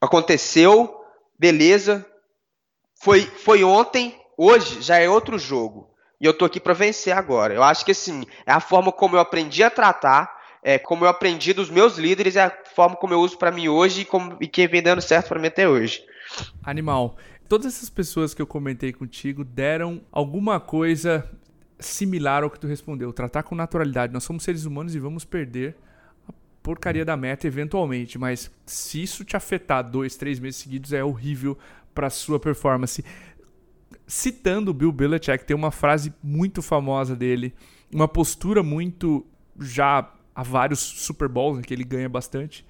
Aconteceu, 0.00 1.00
beleza. 1.38 2.04
Foi, 3.00 3.22
foi 3.22 3.62
ontem, 3.62 4.20
hoje 4.36 4.82
já 4.82 4.98
é 4.98 5.08
outro 5.08 5.38
jogo. 5.38 5.94
E 6.20 6.26
eu 6.26 6.36
tô 6.36 6.44
aqui 6.44 6.58
para 6.58 6.74
vencer 6.74 7.16
agora. 7.16 7.54
Eu 7.54 7.62
acho 7.62 7.84
que 7.84 7.92
assim, 7.92 8.24
é 8.44 8.52
a 8.52 8.60
forma 8.60 8.90
como 8.90 9.16
eu 9.16 9.20
aprendi 9.20 9.62
a 9.62 9.70
tratar, 9.70 10.39
é 10.62 10.78
como 10.78 11.04
eu 11.04 11.08
aprendi 11.08 11.52
dos 11.52 11.70
meus 11.70 11.96
líderes, 11.96 12.36
é 12.36 12.44
a 12.44 12.52
forma 12.74 12.96
como 12.96 13.14
eu 13.14 13.20
uso 13.20 13.38
para 13.38 13.50
mim 13.50 13.68
hoje 13.68 14.02
e, 14.02 14.04
como, 14.04 14.36
e 14.40 14.46
que 14.46 14.66
vem 14.66 14.82
dando 14.82 15.00
certo 15.00 15.28
para 15.28 15.38
mim 15.38 15.48
até 15.48 15.68
hoje. 15.68 16.02
Animal 16.62 17.16
todas 17.50 17.66
essas 17.66 17.90
pessoas 17.90 18.32
que 18.32 18.40
eu 18.40 18.46
comentei 18.46 18.92
contigo 18.92 19.42
deram 19.42 20.00
alguma 20.12 20.60
coisa 20.60 21.28
similar 21.80 22.44
ao 22.44 22.50
que 22.50 22.60
tu 22.60 22.68
respondeu. 22.68 23.12
Tratar 23.12 23.42
com 23.42 23.56
naturalidade. 23.56 24.12
Nós 24.12 24.22
somos 24.22 24.44
seres 24.44 24.66
humanos 24.66 24.94
e 24.94 25.00
vamos 25.00 25.24
perder 25.24 25.74
a 26.28 26.32
porcaria 26.62 27.04
da 27.04 27.16
meta 27.16 27.48
eventualmente, 27.48 28.16
mas 28.18 28.48
se 28.64 29.02
isso 29.02 29.24
te 29.24 29.36
afetar 29.36 29.82
dois, 29.82 30.16
três 30.16 30.38
meses 30.38 30.60
seguidos, 30.60 30.92
é 30.92 31.02
horrível 31.02 31.58
para 31.92 32.08
sua 32.08 32.38
performance. 32.38 33.04
Citando 34.06 34.70
o 34.70 34.74
Bill 34.74 34.92
Belichick, 34.92 35.44
tem 35.44 35.56
uma 35.56 35.72
frase 35.72 36.14
muito 36.22 36.62
famosa 36.62 37.16
dele, 37.16 37.52
uma 37.92 38.06
postura 38.06 38.62
muito 38.62 39.26
já 39.58 40.08
há 40.40 40.42
vários 40.42 40.80
Super 40.80 41.28
Bowls, 41.28 41.58
né, 41.58 41.62
que 41.62 41.74
ele 41.74 41.84
ganha 41.84 42.08
bastante. 42.08 42.64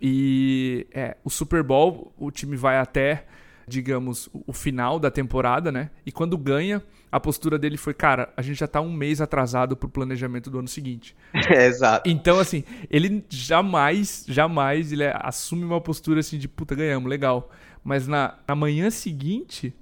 E 0.00 0.86
é, 0.92 1.16
o 1.24 1.30
Super 1.30 1.62
Bowl, 1.62 2.12
o 2.18 2.30
time 2.30 2.56
vai 2.56 2.78
até 2.78 3.24
digamos, 3.68 4.30
o 4.46 4.52
final 4.52 4.98
da 4.98 5.10
temporada, 5.10 5.70
né? 5.70 5.90
E 6.06 6.10
quando 6.10 6.38
ganha, 6.38 6.82
a 7.12 7.20
postura 7.20 7.58
dele 7.58 7.76
foi, 7.76 7.92
cara, 7.92 8.32
a 8.34 8.40
gente 8.40 8.58
já 8.58 8.66
tá 8.66 8.80
um 8.80 8.90
mês 8.90 9.20
atrasado 9.20 9.76
pro 9.76 9.90
planejamento 9.90 10.50
do 10.50 10.58
ano 10.58 10.68
seguinte. 10.68 11.14
É, 11.50 11.66
exato. 11.66 12.08
Então, 12.08 12.38
assim, 12.38 12.64
ele 12.90 13.22
jamais, 13.28 14.24
jamais, 14.26 14.90
ele 14.90 15.04
assume 15.06 15.64
uma 15.64 15.80
postura 15.80 16.20
assim 16.20 16.38
de, 16.38 16.48
puta, 16.48 16.74
ganhamos, 16.74 17.10
legal. 17.10 17.50
Mas 17.84 18.08
na, 18.08 18.34
na 18.48 18.54
manhã 18.54 18.90
seguinte, 18.90 19.74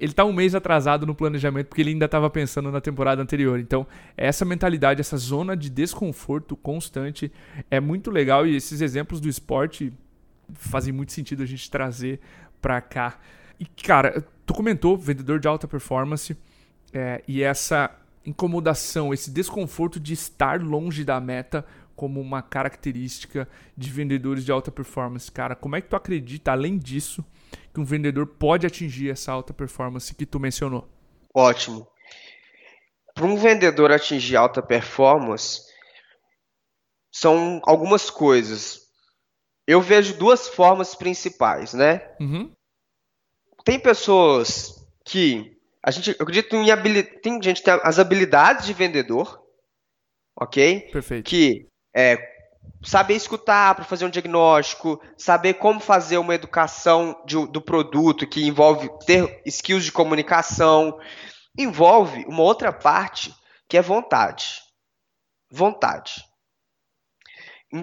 ele 0.00 0.14
tá 0.14 0.24
um 0.24 0.32
mês 0.32 0.54
atrasado 0.54 1.06
no 1.06 1.14
planejamento 1.14 1.66
porque 1.66 1.82
ele 1.82 1.90
ainda 1.90 2.06
estava 2.06 2.30
pensando 2.30 2.72
na 2.72 2.80
temporada 2.80 3.20
anterior. 3.20 3.60
Então, 3.60 3.86
essa 4.16 4.44
mentalidade, 4.46 5.00
essa 5.00 5.18
zona 5.18 5.54
de 5.54 5.68
desconforto 5.68 6.56
constante 6.56 7.30
é 7.70 7.78
muito 7.78 8.10
legal 8.10 8.46
e 8.46 8.56
esses 8.56 8.80
exemplos 8.80 9.20
do 9.20 9.28
esporte 9.28 9.92
fazem 10.54 10.92
muito 10.92 11.12
sentido 11.12 11.42
a 11.42 11.46
gente 11.46 11.70
trazer 11.70 12.18
pra 12.62 12.80
cá. 12.80 13.18
E, 13.58 13.66
cara, 13.66 14.24
tu 14.46 14.54
comentou, 14.54 14.96
vendedor 14.96 15.38
de 15.38 15.46
alta 15.46 15.68
performance, 15.68 16.34
é, 16.92 17.22
e 17.28 17.42
essa 17.42 17.90
incomodação, 18.24 19.12
esse 19.12 19.30
desconforto 19.30 20.00
de 20.00 20.14
estar 20.14 20.62
longe 20.62 21.04
da 21.04 21.20
meta 21.20 21.64
como 21.94 22.20
uma 22.20 22.40
característica 22.40 23.46
de 23.76 23.90
vendedores 23.90 24.46
de 24.46 24.50
alta 24.50 24.70
performance. 24.70 25.30
Cara, 25.30 25.54
como 25.54 25.76
é 25.76 25.82
que 25.82 25.88
tu 25.88 25.96
acredita, 25.96 26.52
além 26.52 26.78
disso, 26.78 27.22
que 27.72 27.80
um 27.80 27.84
vendedor 27.84 28.26
pode 28.26 28.66
atingir 28.66 29.10
essa 29.10 29.32
alta 29.32 29.52
performance 29.52 30.14
que 30.14 30.26
tu 30.26 30.40
mencionou? 30.40 30.88
Ótimo. 31.34 31.86
Para 33.14 33.24
um 33.24 33.36
vendedor 33.36 33.92
atingir 33.92 34.36
alta 34.36 34.62
performance, 34.62 35.60
são 37.12 37.60
algumas 37.64 38.08
coisas 38.08 38.90
eu 39.70 39.80
vejo 39.80 40.18
duas 40.18 40.48
formas 40.48 40.96
principais, 40.96 41.74
né? 41.74 42.00
Uhum. 42.18 42.52
Tem 43.64 43.78
pessoas 43.78 44.84
que 45.04 45.56
a 45.80 45.92
gente, 45.92 46.10
eu 46.10 46.16
acredito 46.24 46.56
em 46.56 46.72
habilidade, 46.72 47.20
tem 47.20 47.40
gente 47.40 47.58
que 47.58 47.64
tem 47.64 47.78
as 47.84 48.00
habilidades 48.00 48.66
de 48.66 48.72
vendedor, 48.72 49.40
ok? 50.36 50.88
Perfeito. 50.90 51.24
Que 51.24 51.68
é 51.94 52.18
saber 52.82 53.14
escutar 53.14 53.74
para 53.74 53.84
fazer 53.84 54.04
um 54.04 54.10
diagnóstico, 54.10 55.00
saber 55.16 55.54
como 55.54 55.80
fazer 55.80 56.18
uma 56.18 56.34
educação 56.34 57.20
de, 57.26 57.46
do 57.48 57.60
produto 57.60 58.26
que 58.26 58.46
envolve 58.46 58.90
ter 59.06 59.42
skills 59.46 59.84
de 59.84 59.92
comunicação, 59.92 60.98
envolve 61.56 62.24
uma 62.26 62.42
outra 62.42 62.72
parte 62.72 63.34
que 63.68 63.76
é 63.76 63.82
vontade. 63.82 64.60
Vontade. 65.50 66.24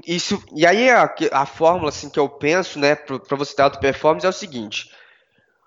Isso, 0.06 0.43
e 0.54 0.65
aí 0.65 0.89
a, 0.89 1.13
a 1.32 1.45
fórmula 1.45 1.89
assim, 1.89 2.10
que 2.10 2.19
eu 2.19 2.28
penso 2.28 2.78
né, 2.78 2.95
para 2.95 3.38
você 3.38 3.56
ter 3.56 3.62
alta 3.62 3.80
performance 3.80 4.26
é 4.26 4.30
o 4.30 4.34
seguinte: 4.34 4.91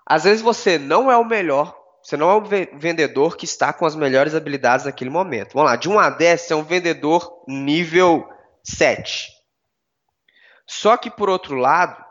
às 0.05 0.25
vezes 0.25 0.41
você 0.41 0.77
não 0.77 1.11
é 1.11 1.17
o 1.17 1.25
melhor, 1.25 1.75
você 2.03 2.15
não 2.15 2.29
é 2.29 2.35
o 2.35 2.43
vendedor 2.77 3.35
que 3.35 3.45
está 3.45 3.73
com 3.73 3.85
as 3.85 3.95
melhores 3.95 4.35
habilidades 4.35 4.85
naquele 4.85 5.09
momento. 5.09 5.53
Vamos 5.53 5.71
lá, 5.71 5.75
de 5.75 5.89
1 5.89 5.99
a 5.99 6.09
10 6.11 6.41
você 6.41 6.53
é 6.53 6.55
um 6.55 6.63
vendedor 6.63 7.43
nível 7.47 8.27
7. 8.63 9.29
Só 10.65 10.97
que 10.97 11.09
por 11.09 11.29
outro 11.29 11.55
lado, 11.55 12.03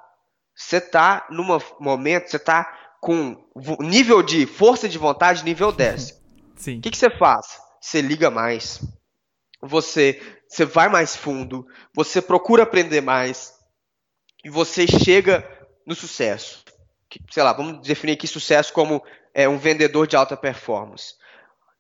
você 0.54 0.76
está 0.76 1.26
num 1.30 1.46
momento, 1.78 2.30
você 2.30 2.36
está 2.36 2.96
com 3.00 3.42
nível 3.80 4.22
de 4.22 4.46
força 4.46 4.88
de 4.88 4.98
vontade 4.98 5.44
nível 5.44 5.72
10. 5.72 6.20
Sim. 6.56 6.78
O 6.78 6.80
que, 6.82 6.90
que 6.90 6.98
você 6.98 7.10
faz? 7.10 7.58
Você 7.80 8.02
liga 8.02 8.30
mais. 8.30 8.80
Você 9.62 10.20
você 10.50 10.64
vai 10.64 10.88
mais 10.88 11.14
fundo, 11.14 11.64
você 11.94 12.20
procura 12.20 12.64
aprender 12.64 13.00
mais 13.00 13.54
e 14.44 14.50
você 14.50 14.84
chega 14.84 15.48
no 15.86 15.94
sucesso. 15.94 16.64
Sei 17.30 17.42
lá, 17.42 17.52
vamos 17.52 17.86
definir 17.86 18.14
aqui 18.14 18.26
sucesso 18.26 18.72
como 18.72 19.00
é, 19.32 19.48
um 19.48 19.58
vendedor 19.58 20.08
de 20.08 20.16
alta 20.16 20.36
performance. 20.36 21.14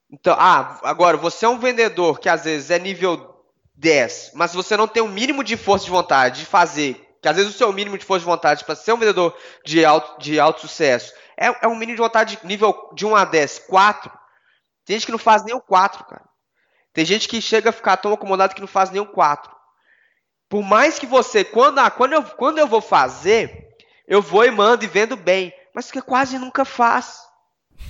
Então, 0.08 0.36
ah, 0.38 0.78
agora 0.84 1.16
você 1.16 1.44
é 1.44 1.48
um 1.48 1.58
vendedor 1.58 2.20
que 2.20 2.28
às 2.28 2.44
vezes 2.44 2.70
é 2.70 2.78
nível 2.78 3.29
10, 3.74 4.32
mas 4.34 4.52
você 4.52 4.76
não 4.76 4.88
tem 4.88 5.02
o 5.02 5.06
um 5.06 5.10
mínimo 5.10 5.42
de 5.42 5.56
força 5.56 5.84
de 5.84 5.90
vontade 5.90 6.40
de 6.40 6.46
fazer, 6.46 7.16
que 7.22 7.28
às 7.28 7.36
vezes 7.36 7.54
o 7.54 7.56
seu 7.56 7.72
mínimo 7.72 7.96
de 7.96 8.04
força 8.04 8.20
de 8.20 8.30
vontade 8.30 8.64
para 8.64 8.74
ser 8.74 8.92
um 8.92 8.98
vendedor 8.98 9.36
de 9.64 9.84
alto, 9.84 10.20
de 10.20 10.38
alto 10.38 10.60
sucesso 10.60 11.12
é, 11.40 11.46
é 11.62 11.66
um 11.66 11.74
mínimo 11.74 11.96
de 11.96 12.02
vontade 12.02 12.36
de 12.36 12.46
nível 12.46 12.90
de 12.92 13.06
1 13.06 13.16
a 13.16 13.24
10, 13.24 13.60
4. 13.60 14.12
Tem 14.84 14.96
gente 14.96 15.06
que 15.06 15.12
não 15.12 15.18
faz 15.18 15.42
nem 15.42 15.54
o 15.54 15.60
4, 15.60 16.04
cara. 16.04 16.28
Tem 16.92 17.04
gente 17.04 17.26
que 17.26 17.40
chega 17.40 17.70
a 17.70 17.72
ficar 17.72 17.96
tão 17.96 18.12
acomodado 18.12 18.54
que 18.54 18.60
não 18.60 18.68
faz 18.68 18.90
nem 18.90 19.00
um 19.00 19.06
4. 19.06 19.50
Por 20.50 20.62
mais 20.62 20.98
que 20.98 21.06
você, 21.06 21.42
quando, 21.42 21.78
ah, 21.78 21.90
quando, 21.90 22.12
eu, 22.12 22.22
quando 22.22 22.58
eu 22.58 22.66
vou 22.66 22.82
fazer, 22.82 23.68
eu 24.06 24.20
vou 24.20 24.44
e 24.44 24.50
mando 24.50 24.84
e 24.84 24.88
vendo 24.88 25.16
bem. 25.16 25.54
Mas 25.74 25.90
que 25.90 26.02
quase 26.02 26.38
nunca 26.38 26.64
faz. 26.64 27.20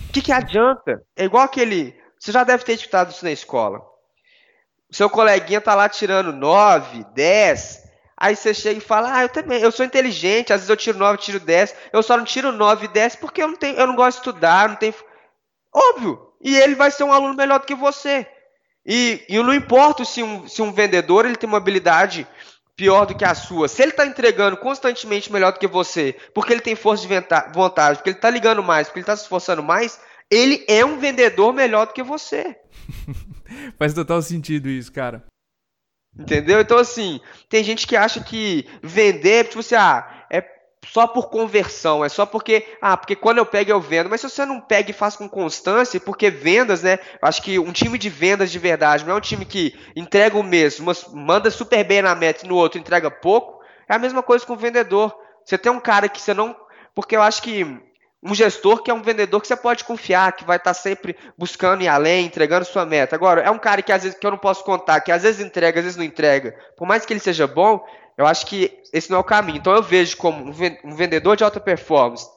O 0.09 0.13
que, 0.13 0.23
que 0.23 0.33
adianta? 0.33 1.03
É 1.17 1.25
igual 1.25 1.43
aquele. 1.43 1.99
Você 2.19 2.31
já 2.31 2.45
deve 2.45 2.63
ter 2.63 2.75
escutado 2.75 3.11
isso 3.11 3.25
na 3.25 3.33
escola. 3.33 3.83
O 4.91 4.95
seu 4.95 5.09
coleguinha 5.09 5.61
tá 5.61 5.75
lá 5.75 5.89
tirando 5.89 6.33
9, 6.33 7.05
10. 7.15 7.91
Aí 8.17 8.37
você 8.37 8.53
chega 8.53 8.79
e 8.79 8.83
fala: 8.83 9.15
Ah, 9.15 9.23
eu 9.23 9.29
também, 9.29 9.61
eu 9.61 9.71
sou 9.71 9.87
inteligente, 9.87 10.53
às 10.53 10.61
vezes 10.61 10.71
eu 10.71 10.77
tiro 10.77 10.99
9, 10.99 11.19
tiro 11.19 11.41
10. 11.41 11.75
Eu 11.93 12.03
só 12.03 12.17
não 12.17 12.25
tiro 12.25 12.53
9 12.53 12.87
e 12.87 12.89
10 12.89 13.17
porque 13.17 13.43
eu 13.43 13.49
não, 13.49 13.57
tenho, 13.57 13.79
eu 13.79 13.87
não 13.87 13.95
gosto 13.95 14.17
de 14.17 14.29
estudar, 14.29 14.69
não 14.69 14.77
tenho. 14.77 14.95
Óbvio! 15.73 16.21
E 16.43 16.57
ele 16.57 16.75
vai 16.75 16.91
ser 16.91 17.05
um 17.05 17.13
aluno 17.13 17.35
melhor 17.35 17.61
do 17.61 17.67
que 17.67 17.75
você. 17.75 18.27
E, 18.85 19.25
e 19.29 19.43
não 19.43 19.55
importa 19.55 20.05
se 20.05 20.23
um, 20.23 20.49
se 20.49 20.61
um 20.63 20.73
vendedor 20.73 21.25
ele 21.25 21.37
tem 21.37 21.49
uma 21.49 21.59
habilidade 21.59 22.27
pior 22.75 23.05
do 23.05 23.15
que 23.15 23.25
a 23.25 23.35
sua. 23.35 23.69
Se 23.69 23.83
ele 23.83 23.91
está 23.91 24.07
entregando 24.07 24.57
constantemente 24.57 25.31
melhor 25.31 25.53
do 25.53 25.59
que 25.59 25.67
você, 25.67 26.17
porque 26.35 26.53
ele 26.53 26.63
tem 26.63 26.75
força 26.75 27.07
de 27.07 27.15
vontade, 27.53 27.99
porque 27.99 28.11
ele 28.11 28.17
está 28.17 28.31
ligando 28.31 28.63
mais, 28.63 28.89
porque 28.89 29.01
ele 29.01 29.05
está 29.05 29.15
se 29.15 29.23
esforçando 29.23 29.63
mais, 29.63 30.01
ele 30.31 30.65
é 30.69 30.85
um 30.85 30.99
vendedor 30.99 31.53
melhor 31.53 31.87
do 31.87 31.93
que 31.93 32.03
você. 32.03 32.57
Faz 33.79 33.93
total 33.93 34.23
sentido 34.23 34.69
isso, 34.69 34.93
cara. 34.93 35.25
Entendeu? 36.19 36.61
Então, 36.61 36.79
assim, 36.79 37.21
tem 37.49 37.63
gente 37.63 37.87
que 37.87 37.97
acha 37.97 38.23
que 38.23 38.69
vender, 38.83 39.45
tipo 39.45 39.61
assim, 39.61 39.75
ah, 39.77 40.27
é 40.31 40.45
só 40.87 41.07
por 41.07 41.29
conversão, 41.29 42.05
é 42.05 42.09
só 42.09 42.27
porque, 42.27 42.67
ah, 42.81 42.97
porque 42.97 43.15
quando 43.15 43.39
eu 43.39 43.47
pego 43.47 43.71
eu 43.71 43.81
vendo. 43.81 44.11
Mas 44.11 44.21
se 44.21 44.29
você 44.29 44.45
não 44.45 44.61
pega 44.61 44.91
e 44.91 44.95
faz 44.95 45.17
com 45.17 45.29
constância, 45.29 46.01
porque 46.01 46.31
vendas, 46.31 46.83
né? 46.83 46.99
Acho 47.23 47.43
que 47.43 47.59
um 47.59 47.73
time 47.73 47.99
de 47.99 48.09
vendas 48.09 48.51
de 48.51 48.59
verdade 48.59 49.05
não 49.05 49.15
é 49.15 49.17
um 49.17 49.21
time 49.21 49.45
que 49.45 49.79
entrega 49.95 50.37
o 50.37 50.43
mesmo, 50.43 50.91
manda 51.13 51.51
super 51.51 51.85
bem 51.85 52.03
na 52.03 52.15
meta 52.15 52.45
e 52.45 52.49
no 52.49 52.57
outro 52.57 52.81
entrega 52.81 53.11
pouco. 53.11 53.61
É 53.89 53.95
a 53.95 53.99
mesma 53.99 54.23
coisa 54.23 54.45
com 54.45 54.55
o 54.55 54.57
vendedor. 54.57 55.17
Você 55.45 55.59
tem 55.59 55.71
um 55.71 55.81
cara 55.81 56.09
que 56.09 56.21
você 56.21 56.35
não. 56.35 56.57
Porque 56.95 57.17
eu 57.17 57.23
acho 57.23 57.43
que 57.43 57.65
um 58.23 58.35
gestor 58.35 58.83
que 58.83 58.91
é 58.91 58.95
um 58.95 59.03
vendedor 59.03 59.41
que 59.41 59.49
você 59.49 59.57
pode 59.57 59.85
confiar, 59.85 60.33
que 60.33 60.45
vai 60.45 60.59
estar 60.59 60.75
sempre 60.75 61.17
buscando 61.39 61.83
ir 61.83 61.89
além, 61.89 62.27
entregando 62.27 62.65
sua 62.65 62.85
meta. 62.85 63.17
Agora, 63.17 63.41
é 63.41 63.51
um 63.51 63.59
cara 63.59 63.83
que 63.83 63.93
às 63.93 64.03
vezes 64.03 64.19
que 64.19 64.27
eu 64.27 64.31
não 64.31 64.39
posso 64.39 64.63
contar, 64.63 65.01
que 65.01 65.11
às 65.11 65.23
vezes 65.23 65.45
entrega, 65.45 65.81
às 65.81 65.85
vezes 65.85 65.97
não 65.97 66.05
entrega. 66.05 66.55
Por 66.77 66.87
mais 66.87 67.07
que 67.07 67.13
ele 67.13 67.21
seja 67.21 67.47
bom, 67.47 67.85
eu 68.19 68.27
acho 68.27 68.47
que 68.47 68.79
esse 68.93 69.11
não 69.11 69.17
é 69.17 69.21
o 69.21 69.25
caminho. 69.25 69.59
Então 69.59 69.75
eu 69.75 69.83
vejo 69.83 70.17
como 70.17 70.45
um 70.85 70.95
vendedor 70.95 71.37
de 71.37 71.45
alta 71.45 71.59
performance 71.59 72.29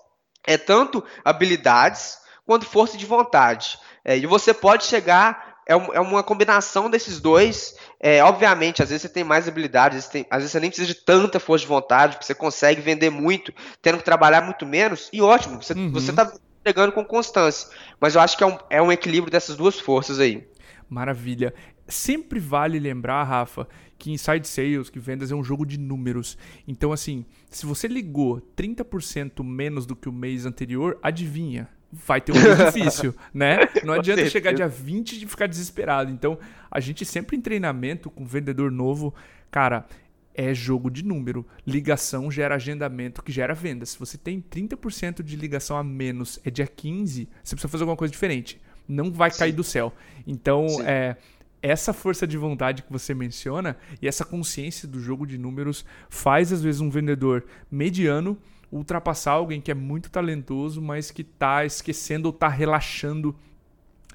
é 0.46 0.58
tanto 0.58 1.04
habilidades 1.24 2.20
quanto 2.46 2.66
força 2.66 2.98
de 2.98 3.06
vontade. 3.06 3.80
É, 4.04 4.18
e 4.18 4.26
você 4.26 4.54
pode 4.54 4.84
chegar, 4.84 5.53
é, 5.68 5.74
é 5.74 6.00
uma 6.00 6.24
combinação 6.24 6.90
desses 6.90 7.20
dois. 7.20 7.76
É, 8.00 8.24
obviamente, 8.24 8.84
às 8.84 8.90
vezes 8.90 9.04
você 9.04 9.10
tem 9.10 9.24
mais 9.24 9.48
habilidades, 9.48 9.98
às 9.98 10.04
vezes, 10.04 10.10
tem, 10.10 10.26
às 10.30 10.38
vezes, 10.40 10.52
você 10.52 10.60
nem 10.60 10.70
precisa 10.70 10.88
de 10.88 10.96
tanta 10.96 11.40
força 11.40 11.64
de 11.64 11.70
vontade, 11.70 12.14
porque 12.14 12.26
você 12.26 12.36
consegue 12.36 12.82
vender 12.82 13.10
muito, 13.10 13.54
tendo 13.82 13.98
que 13.98 14.04
trabalhar 14.04 14.42
muito 14.42 14.66
menos, 14.66 15.10
e 15.14 15.22
ótimo, 15.22 15.62
você 15.62 15.74
uhum. 15.74 15.96
está 15.96 16.34
entregando 16.60 16.92
com 16.92 17.04
constância. 17.04 17.70
Mas 18.00 18.16
eu 18.16 18.22
acho 18.22 18.38
que 18.38 18.44
é 18.44 18.48
um, 18.48 18.58
é 18.70 18.82
um 18.82 18.92
equilíbrio 18.92 19.32
dessas 19.32 19.56
duas 19.56 19.80
forças 19.80 20.20
aí. 20.20 20.48
Maravilha. 20.90 21.54
Sempre 21.88 22.40
vale 22.40 22.80
lembrar, 22.80 23.24
Rafa, 23.24 23.68
que 23.98 24.12
inside 24.12 24.48
sales, 24.48 24.90
que 24.90 25.00
vendas 25.00 25.32
é 25.32 25.36
um 25.36 25.44
jogo 25.44 25.66
de 25.66 25.78
números. 25.78 26.38
Então, 26.68 26.94
assim, 26.94 27.26
se 27.50 27.66
você 27.66 27.88
ligou 27.88 28.42
30% 28.56 29.44
menos 29.44 29.86
do 29.86 29.96
que 29.96 30.08
o 30.08 30.14
mês 30.14 30.46
anterior, 30.46 30.98
adivinha, 31.02 31.70
vai 32.06 32.20
ter 32.20 32.32
um 32.32 32.42
mês 32.42 32.58
difícil, 32.74 33.16
né? 33.34 33.60
Não 33.84 33.94
adianta 33.94 34.28
chegar 34.30 34.54
dia 34.54 34.68
20 34.68 35.24
e 35.24 35.28
ficar 35.28 35.48
desesperado. 35.48 36.12
Então, 36.12 36.38
a 36.70 36.80
gente 36.80 37.06
sempre 37.06 37.38
em 37.38 37.42
treinamento 37.42 38.10
com 38.10 38.26
vendedor 38.26 38.72
novo, 38.72 39.14
cara, 39.52 39.86
é 40.34 40.54
jogo 40.54 40.90
de 40.90 41.06
número. 41.06 41.46
Ligação 41.66 42.32
gera 42.32 42.56
agendamento, 42.56 43.22
que 43.22 43.32
gera 43.32 43.54
venda. 43.54 43.86
Se 43.86 43.98
você 44.00 44.18
tem 44.18 44.42
30% 44.42 45.22
de 45.22 45.36
ligação 45.36 45.78
a 45.78 45.84
menos, 45.84 46.40
é 46.44 46.50
dia 46.50 46.68
15, 46.68 47.30
você 47.44 47.56
precisa 47.56 47.68
fazer 47.68 47.84
alguma 47.84 47.98
coisa 47.98 48.12
diferente. 48.12 48.60
Não 48.88 49.12
vai 49.12 49.30
Sim. 49.32 49.40
cair 49.40 49.52
do 49.52 49.64
céu. 49.64 49.94
Então, 50.26 50.68
Sim. 50.68 50.84
é, 50.86 51.16
essa 51.62 51.94
força 51.94 52.26
de 52.26 52.38
vontade 52.38 52.82
que 52.84 52.92
você 52.92 53.14
menciona 53.14 53.78
e 54.02 54.08
essa 54.08 54.26
consciência 54.26 54.88
do 54.88 55.00
jogo 55.00 55.26
de 55.26 55.38
números 55.38 55.86
faz 56.10 56.52
às 56.52 56.62
vezes 56.62 56.82
um 56.82 56.90
vendedor 56.90 57.46
mediano 57.72 58.38
ultrapassar 58.74 59.34
alguém 59.34 59.62
que 59.62 59.72
é 59.72 59.76
muito 59.76 60.10
talentoso, 60.10 60.82
mas 60.82 61.12
que 61.12 61.22
está 61.22 61.64
esquecendo 61.64 62.28
ou 62.28 62.34
está 62.34 62.48
relaxando 62.48 63.36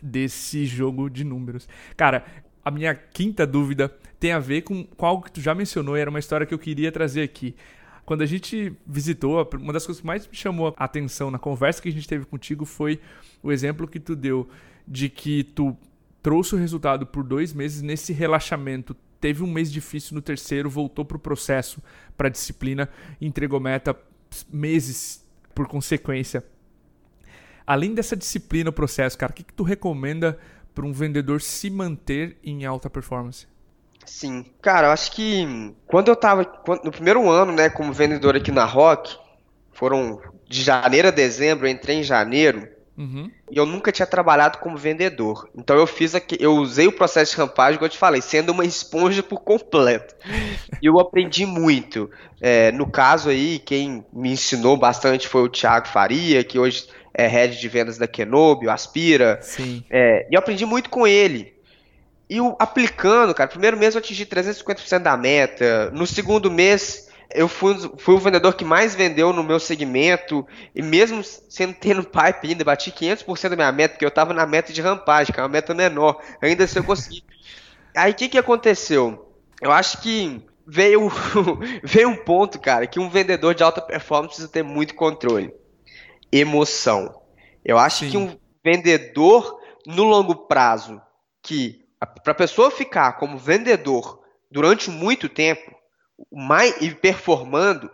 desse 0.02 0.66
jogo 0.66 1.08
de 1.08 1.24
números. 1.24 1.68
Cara, 1.96 2.24
a 2.64 2.70
minha 2.70 2.94
quinta 2.94 3.46
dúvida 3.46 3.88
tem 4.18 4.32
a 4.32 4.38
ver 4.38 4.62
com, 4.62 4.86
algo 4.98 5.24
que 5.24 5.32
tu 5.32 5.40
já 5.40 5.54
mencionou 5.54 5.96
e 5.96 6.00
era 6.00 6.10
uma 6.10 6.18
história 6.18 6.46
que 6.46 6.52
eu 6.52 6.58
queria 6.58 6.90
trazer 6.90 7.22
aqui. 7.22 7.54
Quando 8.04 8.22
a 8.22 8.26
gente 8.26 8.72
visitou, 8.86 9.48
uma 9.60 9.72
das 9.72 9.86
coisas 9.86 10.00
que 10.00 10.06
mais 10.06 10.26
me 10.26 10.34
chamou 10.34 10.74
a 10.76 10.84
atenção 10.84 11.30
na 11.30 11.38
conversa 11.38 11.80
que 11.80 11.88
a 11.88 11.92
gente 11.92 12.08
teve 12.08 12.24
contigo 12.24 12.64
foi 12.64 13.00
o 13.42 13.52
exemplo 13.52 13.86
que 13.86 14.00
tu 14.00 14.16
deu 14.16 14.48
de 14.86 15.08
que 15.08 15.44
tu 15.44 15.76
trouxe 16.22 16.54
o 16.54 16.58
resultado 16.58 17.06
por 17.06 17.22
dois 17.22 17.52
meses 17.52 17.82
nesse 17.82 18.12
relaxamento. 18.12 18.96
Teve 19.20 19.42
um 19.42 19.52
mês 19.52 19.70
difícil 19.70 20.14
no 20.14 20.22
terceiro, 20.22 20.70
voltou 20.70 21.04
para 21.04 21.16
o 21.16 21.20
processo, 21.20 21.82
para 22.16 22.28
a 22.28 22.30
disciplina, 22.30 22.88
entregou 23.20 23.60
meta 23.60 23.94
meses 24.50 25.24
por 25.54 25.66
consequência. 25.66 26.44
Além 27.66 27.94
dessa 27.94 28.16
disciplina, 28.16 28.70
o 28.70 28.72
processo, 28.72 29.18
cara, 29.18 29.32
o 29.32 29.34
que, 29.34 29.42
que 29.42 29.52
tu 29.52 29.62
recomenda 29.62 30.38
para 30.74 30.86
um 30.86 30.92
vendedor 30.92 31.42
se 31.42 31.68
manter 31.68 32.38
em 32.42 32.64
alta 32.64 32.88
performance? 32.88 33.46
Sim, 34.06 34.46
cara, 34.62 34.86
eu 34.86 34.92
acho 34.92 35.12
que 35.12 35.74
quando 35.86 36.08
eu 36.08 36.14
estava 36.14 36.50
no 36.82 36.90
primeiro 36.90 37.28
ano, 37.28 37.52
né, 37.52 37.68
como 37.68 37.92
vendedor 37.92 38.34
aqui 38.34 38.50
na 38.50 38.64
Rock, 38.64 39.18
foram 39.72 40.20
de 40.48 40.62
janeiro 40.62 41.08
a 41.08 41.10
dezembro, 41.10 41.66
eu 41.66 41.70
entrei 41.70 41.96
em 41.96 42.02
janeiro, 42.02 42.66
Uhum. 42.98 43.30
E 43.48 43.56
eu 43.56 43.64
nunca 43.64 43.92
tinha 43.92 44.06
trabalhado 44.06 44.58
como 44.58 44.76
vendedor. 44.76 45.48
Então 45.56 45.76
eu 45.76 45.86
fiz 45.86 46.16
aqui, 46.16 46.36
eu 46.40 46.56
usei 46.56 46.88
o 46.88 46.92
processo 46.92 47.30
de 47.30 47.38
rampagem, 47.40 47.78
como 47.78 47.86
eu 47.86 47.90
te 47.90 47.96
falei, 47.96 48.20
sendo 48.20 48.50
uma 48.50 48.64
esponja 48.64 49.22
por 49.22 49.40
completo. 49.40 50.16
e 50.82 50.86
eu 50.86 50.98
aprendi 50.98 51.46
muito. 51.46 52.10
É, 52.40 52.72
no 52.72 52.90
caso 52.90 53.30
aí, 53.30 53.60
quem 53.60 54.04
me 54.12 54.32
ensinou 54.32 54.76
bastante 54.76 55.28
foi 55.28 55.42
o 55.42 55.48
Thiago 55.48 55.86
Faria, 55.86 56.42
que 56.42 56.58
hoje 56.58 56.88
é 57.14 57.28
head 57.28 57.58
de 57.58 57.68
vendas 57.68 57.98
da 57.98 58.08
Kenobi, 58.08 58.66
o 58.66 58.70
Aspira. 58.70 59.38
Sim. 59.42 59.84
É, 59.88 60.26
e 60.28 60.34
eu 60.34 60.38
aprendi 60.40 60.66
muito 60.66 60.90
com 60.90 61.06
ele. 61.06 61.54
E 62.28 62.40
o, 62.40 62.56
aplicando, 62.58 63.32
cara, 63.32 63.48
primeiro 63.48 63.78
mês 63.78 63.94
eu 63.94 64.00
atingi 64.00 64.26
350% 64.26 64.98
da 64.98 65.16
meta. 65.16 65.90
No 65.92 66.06
segundo 66.06 66.50
mês 66.50 67.07
eu 67.34 67.46
fui, 67.46 67.74
fui 67.98 68.14
o 68.14 68.18
vendedor 68.18 68.54
que 68.54 68.64
mais 68.64 68.94
vendeu 68.94 69.32
no 69.32 69.44
meu 69.44 69.60
segmento, 69.60 70.46
e 70.74 70.80
mesmo 70.80 71.22
sendo 71.22 71.74
tendo 71.74 72.02
pipe 72.02 72.48
ainda, 72.48 72.64
bati 72.64 72.90
500% 72.90 73.50
da 73.50 73.56
minha 73.56 73.72
meta, 73.72 73.94
porque 73.94 74.04
eu 74.04 74.08
estava 74.08 74.32
na 74.32 74.46
meta 74.46 74.72
de 74.72 74.80
rampagem, 74.80 75.32
que 75.32 75.38
é 75.38 75.42
uma 75.42 75.48
meta 75.48 75.74
menor, 75.74 76.22
ainda 76.40 76.64
assim 76.64 76.78
eu 76.78 76.84
consegui. 76.84 77.22
Aí 77.94 78.12
o 78.12 78.14
que, 78.14 78.28
que 78.28 78.38
aconteceu? 78.38 79.32
Eu 79.60 79.72
acho 79.72 80.00
que 80.00 80.42
veio, 80.66 81.10
veio 81.84 82.08
um 82.08 82.16
ponto, 82.16 82.58
cara, 82.58 82.86
que 82.86 83.00
um 83.00 83.10
vendedor 83.10 83.54
de 83.54 83.62
alta 83.62 83.80
performance 83.80 84.28
precisa 84.28 84.48
ter 84.48 84.62
muito 84.62 84.94
controle. 84.94 85.52
Emoção. 86.32 87.22
Eu 87.64 87.78
acho 87.78 88.04
Sim. 88.04 88.10
que 88.10 88.16
um 88.16 88.38
vendedor 88.64 89.58
no 89.86 90.04
longo 90.04 90.34
prazo, 90.34 91.00
que 91.42 91.84
para 92.22 92.32
a 92.32 92.36
pessoa 92.36 92.70
ficar 92.70 93.12
como 93.12 93.36
vendedor 93.36 94.22
durante 94.50 94.90
muito 94.90 95.28
tempo, 95.28 95.77
mais, 96.32 96.76
e 96.80 96.94
performando, 96.94 97.90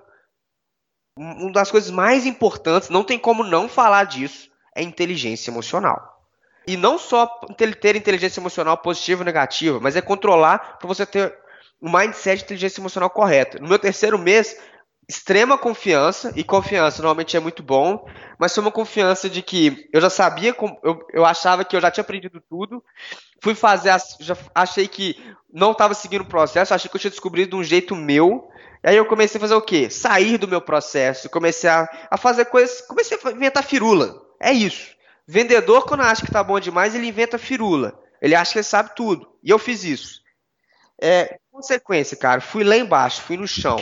uma 1.16 1.52
das 1.52 1.70
coisas 1.70 1.90
mais 1.90 2.26
importantes, 2.26 2.88
não 2.88 3.04
tem 3.04 3.18
como 3.18 3.44
não 3.44 3.68
falar 3.68 4.04
disso, 4.04 4.50
é 4.74 4.82
inteligência 4.82 5.50
emocional. 5.50 6.12
E 6.66 6.76
não 6.76 6.98
só 6.98 7.26
ter 7.56 7.94
inteligência 7.94 8.40
emocional 8.40 8.78
positiva 8.78 9.20
ou 9.20 9.24
negativa, 9.24 9.78
mas 9.80 9.96
é 9.96 10.00
controlar 10.00 10.78
para 10.78 10.88
você 10.88 11.04
ter 11.04 11.38
o 11.80 11.90
mindset 11.90 12.38
de 12.38 12.44
inteligência 12.44 12.80
emocional 12.80 13.10
correta. 13.10 13.58
No 13.58 13.68
meu 13.68 13.78
terceiro 13.78 14.18
mês, 14.18 14.58
extrema 15.08 15.58
confiança, 15.58 16.32
e 16.34 16.42
confiança 16.42 17.02
normalmente 17.02 17.36
é 17.36 17.40
muito 17.40 17.62
bom, 17.62 18.06
mas 18.38 18.54
foi 18.54 18.62
uma 18.62 18.70
confiança 18.72 19.28
de 19.28 19.42
que 19.42 19.88
eu 19.92 20.00
já 20.00 20.08
sabia, 20.08 20.54
eu, 20.82 21.06
eu 21.12 21.24
achava 21.24 21.64
que 21.64 21.76
eu 21.76 21.80
já 21.80 21.90
tinha 21.90 22.02
aprendido 22.02 22.40
tudo, 22.48 22.82
fui 23.42 23.54
fazer, 23.54 23.90
já 24.20 24.36
achei 24.54 24.88
que 24.88 25.16
não 25.52 25.72
estava 25.72 25.94
seguindo 25.94 26.22
o 26.22 26.28
processo, 26.28 26.72
achei 26.72 26.88
que 26.88 26.96
eu 26.96 27.00
tinha 27.00 27.10
descobrido 27.10 27.56
um 27.56 27.64
jeito 27.64 27.94
meu, 27.94 28.48
aí 28.82 28.96
eu 28.96 29.06
comecei 29.06 29.38
a 29.38 29.40
fazer 29.40 29.54
o 29.54 29.62
quê? 29.62 29.90
Sair 29.90 30.38
do 30.38 30.48
meu 30.48 30.60
processo, 30.60 31.28
comecei 31.28 31.68
a, 31.68 31.88
a 32.10 32.16
fazer 32.16 32.46
coisas, 32.46 32.80
comecei 32.82 33.18
a 33.22 33.30
inventar 33.30 33.62
firula, 33.62 34.22
é 34.40 34.52
isso. 34.52 34.94
Vendedor, 35.26 35.84
quando 35.86 36.02
acha 36.02 36.24
que 36.24 36.32
tá 36.32 36.42
bom 36.42 36.58
demais, 36.60 36.94
ele 36.94 37.06
inventa 37.06 37.38
firula, 37.38 37.98
ele 38.20 38.34
acha 38.34 38.52
que 38.52 38.58
ele 38.58 38.64
sabe 38.64 38.94
tudo, 38.96 39.28
e 39.42 39.50
eu 39.50 39.58
fiz 39.58 39.84
isso. 39.84 40.22
É, 41.00 41.38
consequência, 41.50 42.16
cara, 42.16 42.40
fui 42.40 42.64
lá 42.64 42.76
embaixo, 42.76 43.20
fui 43.22 43.36
no 43.36 43.46
chão, 43.46 43.76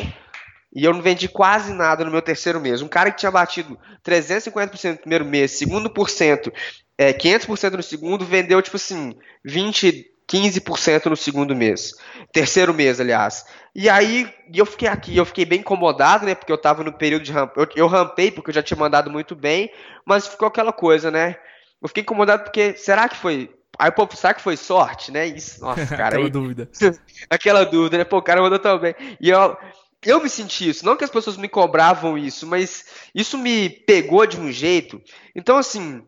e 0.74 0.84
eu 0.84 0.92
não 0.92 1.02
vendi 1.02 1.28
quase 1.28 1.72
nada 1.72 2.04
no 2.04 2.10
meu 2.10 2.22
terceiro 2.22 2.60
mês. 2.60 2.80
Um 2.80 2.88
cara 2.88 3.10
que 3.10 3.18
tinha 3.18 3.30
batido 3.30 3.78
350% 4.04 4.92
no 4.92 4.98
primeiro 4.98 5.24
mês, 5.24 5.52
segundo 5.52 5.90
por 5.90 6.08
cento, 6.08 6.52
é, 6.96 7.12
500% 7.12 7.72
no 7.72 7.82
segundo, 7.82 8.24
vendeu 8.24 8.60
tipo 8.62 8.76
assim, 8.76 9.14
20, 9.44 10.06
15% 10.30 11.06
no 11.06 11.16
segundo 11.16 11.54
mês. 11.54 11.92
Terceiro 12.32 12.72
mês, 12.72 13.00
aliás. 13.00 13.44
E 13.74 13.88
aí, 13.88 14.32
eu 14.52 14.64
fiquei 14.64 14.88
aqui, 14.88 15.16
eu 15.16 15.26
fiquei 15.26 15.44
bem 15.44 15.60
incomodado, 15.60 16.24
né? 16.24 16.34
Porque 16.34 16.52
eu 16.52 16.58
tava 16.58 16.82
no 16.82 16.92
período 16.92 17.22
de 17.22 17.32
ramp. 17.32 17.56
Eu, 17.56 17.68
eu 17.76 17.86
rampei 17.86 18.30
porque 18.30 18.50
eu 18.50 18.54
já 18.54 18.62
tinha 18.62 18.78
mandado 18.78 19.10
muito 19.10 19.36
bem, 19.36 19.70
mas 20.06 20.26
ficou 20.26 20.48
aquela 20.48 20.72
coisa, 20.72 21.10
né? 21.10 21.36
Eu 21.82 21.88
fiquei 21.88 22.02
incomodado 22.02 22.44
porque 22.44 22.76
será 22.76 23.08
que 23.08 23.16
foi 23.16 23.50
Aí 23.78 23.90
povo, 23.90 24.14
será 24.14 24.34
que 24.34 24.42
foi 24.42 24.56
sorte, 24.56 25.10
né? 25.10 25.26
Isso, 25.26 25.60
nossa, 25.60 25.86
cara. 25.96 26.08
Aquela 26.08 26.24
aí, 26.24 26.30
dúvida. 26.30 26.68
aquela 27.30 27.64
dúvida, 27.64 27.98
né? 27.98 28.04
Pô, 28.04 28.18
o 28.18 28.22
cara 28.22 28.42
mandou 28.42 28.58
tão 28.58 28.78
bem. 28.78 28.94
E 29.20 29.30
eu, 29.30 29.56
eu 30.04 30.22
me 30.22 30.28
senti 30.28 30.68
isso. 30.68 30.84
Não 30.84 30.96
que 30.96 31.04
as 31.04 31.10
pessoas 31.10 31.36
me 31.36 31.48
cobravam 31.48 32.18
isso, 32.18 32.46
mas 32.46 32.84
isso 33.14 33.38
me 33.38 33.70
pegou 33.70 34.26
de 34.26 34.38
um 34.38 34.50
jeito. 34.50 35.00
Então, 35.34 35.56
assim, 35.56 36.02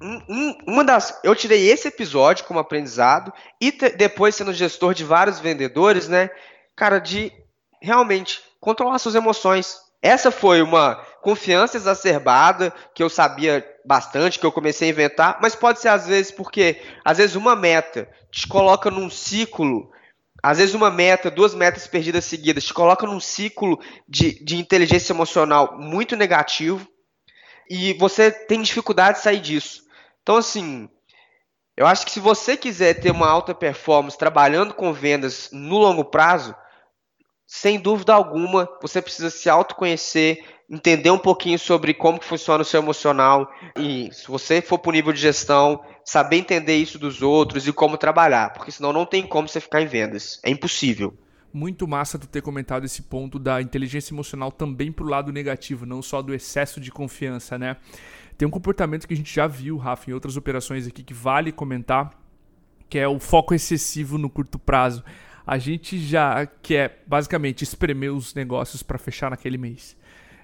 um, 0.00 0.56
uma 0.66 0.84
das. 0.84 1.18
Eu 1.24 1.34
tirei 1.34 1.68
esse 1.68 1.88
episódio 1.88 2.44
como 2.44 2.60
aprendizado 2.60 3.32
e 3.60 3.72
te, 3.72 3.90
depois 3.90 4.34
sendo 4.34 4.52
gestor 4.52 4.94
de 4.94 5.04
vários 5.04 5.40
vendedores, 5.40 6.08
né? 6.08 6.30
Cara, 6.76 6.98
de 6.98 7.32
realmente 7.80 8.40
controlar 8.60 8.98
suas 8.98 9.14
emoções. 9.14 9.76
Essa 10.00 10.30
foi 10.30 10.62
uma 10.62 10.94
confiança 11.20 11.76
exacerbada 11.76 12.72
que 12.94 13.02
eu 13.02 13.10
sabia 13.10 13.66
bastante, 13.84 14.38
que 14.38 14.46
eu 14.46 14.52
comecei 14.52 14.88
a 14.88 14.92
inventar, 14.92 15.38
mas 15.42 15.56
pode 15.56 15.80
ser 15.80 15.88
às 15.88 16.06
vezes 16.06 16.30
porque, 16.30 16.80
às 17.04 17.18
vezes, 17.18 17.34
uma 17.34 17.56
meta 17.56 18.08
te 18.30 18.46
coloca 18.46 18.90
num 18.90 19.10
ciclo, 19.10 19.90
às 20.42 20.58
vezes, 20.58 20.74
uma 20.74 20.90
meta, 20.90 21.30
duas 21.30 21.54
metas 21.54 21.86
perdidas 21.86 22.24
seguidas, 22.24 22.64
te 22.64 22.74
coloca 22.74 23.06
num 23.06 23.20
ciclo 23.20 23.80
de, 24.08 24.42
de 24.44 24.56
inteligência 24.56 25.12
emocional 25.12 25.76
muito 25.78 26.16
negativo 26.16 26.86
e 27.68 27.92
você 27.94 28.30
tem 28.30 28.62
dificuldade 28.62 29.18
de 29.18 29.24
sair 29.24 29.40
disso. 29.40 29.82
Então, 30.22 30.36
assim, 30.36 30.88
eu 31.76 31.86
acho 31.86 32.04
que 32.04 32.12
se 32.12 32.20
você 32.20 32.56
quiser 32.56 32.94
ter 32.94 33.10
uma 33.10 33.28
alta 33.28 33.54
performance 33.54 34.16
trabalhando 34.16 34.74
com 34.74 34.92
vendas 34.92 35.50
no 35.52 35.78
longo 35.78 36.04
prazo, 36.04 36.54
sem 37.46 37.80
dúvida 37.80 38.12
alguma, 38.14 38.68
você 38.82 39.00
precisa 39.00 39.30
se 39.30 39.48
autoconhecer, 39.48 40.44
entender 40.70 41.10
um 41.10 41.18
pouquinho 41.18 41.58
sobre 41.58 41.94
como 41.94 42.22
funciona 42.22 42.62
o 42.62 42.64
seu 42.64 42.82
emocional 42.82 43.50
e 43.76 44.10
se 44.12 44.28
você 44.28 44.60
for 44.60 44.78
para 44.78 44.90
o 44.90 44.92
nível 44.92 45.12
de 45.12 45.20
gestão, 45.20 45.82
saber 46.04 46.36
entender 46.36 46.76
isso 46.76 46.98
dos 46.98 47.22
outros 47.22 47.66
e 47.66 47.72
como 47.72 47.96
trabalhar, 47.96 48.52
porque 48.52 48.70
senão 48.70 48.92
não 48.92 49.06
tem 49.06 49.26
como 49.26 49.48
você 49.48 49.60
ficar 49.60 49.80
em 49.80 49.86
vendas. 49.86 50.38
É 50.44 50.50
impossível. 50.50 51.16
Muito 51.52 51.88
massa 51.88 52.18
tu 52.18 52.26
ter 52.26 52.42
comentado 52.42 52.84
esse 52.84 53.02
ponto 53.02 53.38
da 53.38 53.62
inteligência 53.62 54.12
emocional 54.12 54.52
também 54.52 54.92
pro 54.92 55.06
lado 55.06 55.32
negativo, 55.32 55.86
não 55.86 56.02
só 56.02 56.20
do 56.20 56.34
excesso 56.34 56.78
de 56.78 56.90
confiança, 56.90 57.58
né? 57.58 57.78
Tem 58.36 58.46
um 58.46 58.50
comportamento 58.50 59.08
que 59.08 59.14
a 59.14 59.16
gente 59.16 59.34
já 59.34 59.46
viu, 59.46 59.78
Rafa, 59.78 60.10
em 60.10 60.14
outras 60.14 60.36
operações 60.36 60.86
aqui 60.86 61.02
que 61.02 61.14
vale 61.14 61.50
comentar, 61.50 62.10
que 62.88 62.98
é 62.98 63.08
o 63.08 63.18
foco 63.18 63.54
excessivo 63.54 64.18
no 64.18 64.28
curto 64.28 64.58
prazo. 64.58 65.02
A 65.46 65.56
gente 65.56 65.98
já 65.98 66.46
quer 66.46 67.02
basicamente 67.06 67.64
espremer 67.64 68.12
os 68.12 68.34
negócios 68.34 68.82
para 68.82 68.98
fechar 68.98 69.30
naquele 69.30 69.56
mês. 69.56 69.96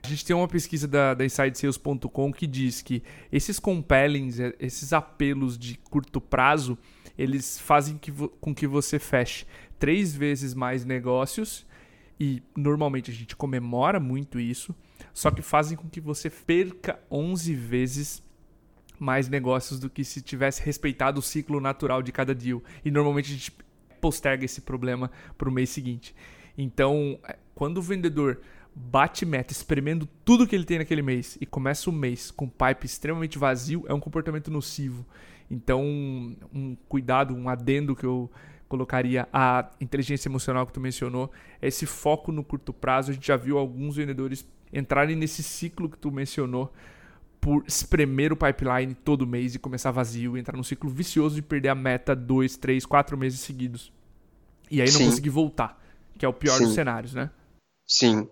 A 0.05 0.07
gente 0.07 0.23
tem 0.23 0.37
uma 0.37 0.47
pesquisa 0.47 0.87
da, 0.87 1.15
da 1.15 1.25
InsideSales.com 1.25 2.31
que 2.31 2.47
diz 2.47 2.83
que 2.83 3.03
esses 3.33 3.59
compellings, 3.59 4.39
é, 4.39 4.55
esses 4.61 4.93
apelos 4.93 5.57
de 5.57 5.79
curto 5.79 6.21
prazo, 6.21 6.77
eles 7.17 7.59
fazem 7.59 7.97
que, 7.97 8.13
com 8.13 8.55
que 8.55 8.67
você 8.67 8.99
feche 8.99 9.47
três 9.79 10.15
vezes 10.15 10.53
mais 10.53 10.85
negócios 10.85 11.67
e 12.21 12.43
normalmente 12.55 13.11
a 13.11 13.15
gente 13.15 13.35
comemora 13.35 13.99
muito 13.99 14.39
isso 14.39 14.75
só 15.15 15.31
que 15.31 15.41
fazem 15.41 15.75
com 15.75 15.89
que 15.89 16.03
você 16.03 16.29
perca 16.29 17.01
11 17.11 17.55
vezes 17.55 18.23
mais 18.99 19.27
negócios 19.27 19.81
do 19.81 19.89
que 19.89 20.05
se 20.05 20.21
tivesse 20.21 20.63
respeitado 20.63 21.19
o 21.19 21.23
ciclo 21.23 21.61
natural 21.61 22.03
de 22.03 22.13
cada 22.13 22.35
deal. 22.35 22.63
E 22.85 22.91
normalmente 22.91 23.31
a 23.31 23.35
gente 23.35 23.53
posterga 24.03 24.45
esse 24.45 24.61
problema 24.61 25.11
para 25.39 25.49
o 25.49 25.53
mês 25.53 25.71
seguinte. 25.71 26.15
Então, 26.59 27.19
é, 27.27 27.39
quando 27.55 27.79
o 27.79 27.83
vendedor 27.83 28.41
bate 28.75 29.25
meta 29.25 29.53
espremendo 29.53 30.09
tudo 30.25 30.47
que 30.47 30.55
ele 30.55 30.65
tem 30.65 30.79
naquele 30.79 31.03
mês 31.03 31.39
e 31.41 31.47
começa 31.47 31.89
o 31.89 31.93
mês 31.93 32.31
com 32.31 32.49
pipe 32.49 32.87
extremamente 32.87 33.39
vazio, 33.39 33.85
é 33.87 33.95
um 33.95 34.01
comportamento 34.01 34.51
nocivo. 34.51 35.07
Então, 35.51 35.83
um 36.53 36.77
cuidado, 36.89 37.35
um 37.35 37.49
adendo 37.49 37.95
que 37.95 38.05
eu 38.05 38.31
colocaria 38.69 39.29
a 39.33 39.71
inteligência 39.81 40.29
emocional 40.29 40.67
que 40.67 40.73
tu 40.73 40.81
mencionou, 40.81 41.31
é 41.63 41.69
esse 41.69 41.87
foco 41.87 42.33
no 42.33 42.43
curto 42.43 42.73
prazo. 42.73 43.11
A 43.11 43.15
gente 43.15 43.27
já 43.27 43.37
viu 43.37 43.59
alguns 43.59 43.97
vendedores 43.97 44.47
entrarem 44.73 45.15
nesse 45.15 45.43
ciclo 45.43 45.89
que 45.89 45.99
tu 45.99 46.11
mencionou 46.11 46.73
por 47.41 47.63
espremer 47.69 48.33
o 48.33 48.37
pipeline 48.37 48.95
todo 48.95 49.27
mês 49.27 49.55
e 49.55 49.59
começar 49.59 49.91
vazio, 49.91 50.37
entrar 50.37 50.57
num 50.57 50.63
ciclo 50.63 50.89
vicioso 50.89 51.37
de 51.37 51.43
perder 51.43 51.69
a 51.69 51.75
meta 51.75 52.17
dois, 52.17 52.57
três, 52.57 52.87
quatro 52.87 53.17
meses 53.19 53.41
seguidos. 53.41 53.93
E 54.71 54.81
aí 54.81 54.91
não 54.91 54.99
Sim. 54.99 55.05
conseguir 55.05 55.29
voltar, 55.29 55.79
que 56.19 56.25
é 56.25 56.29
o 56.29 56.33
pior 56.33 56.57
Sim. 56.57 56.65
dos 56.65 56.75
cenários, 56.75 57.13
né? 57.13 57.31
Sim. 57.87 58.27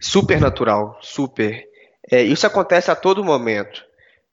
Super 0.00 0.40
natural, 0.40 0.98
super. 1.00 1.64
É, 2.10 2.22
isso 2.22 2.46
acontece 2.46 2.90
a 2.90 2.96
todo 2.96 3.24
momento. 3.24 3.84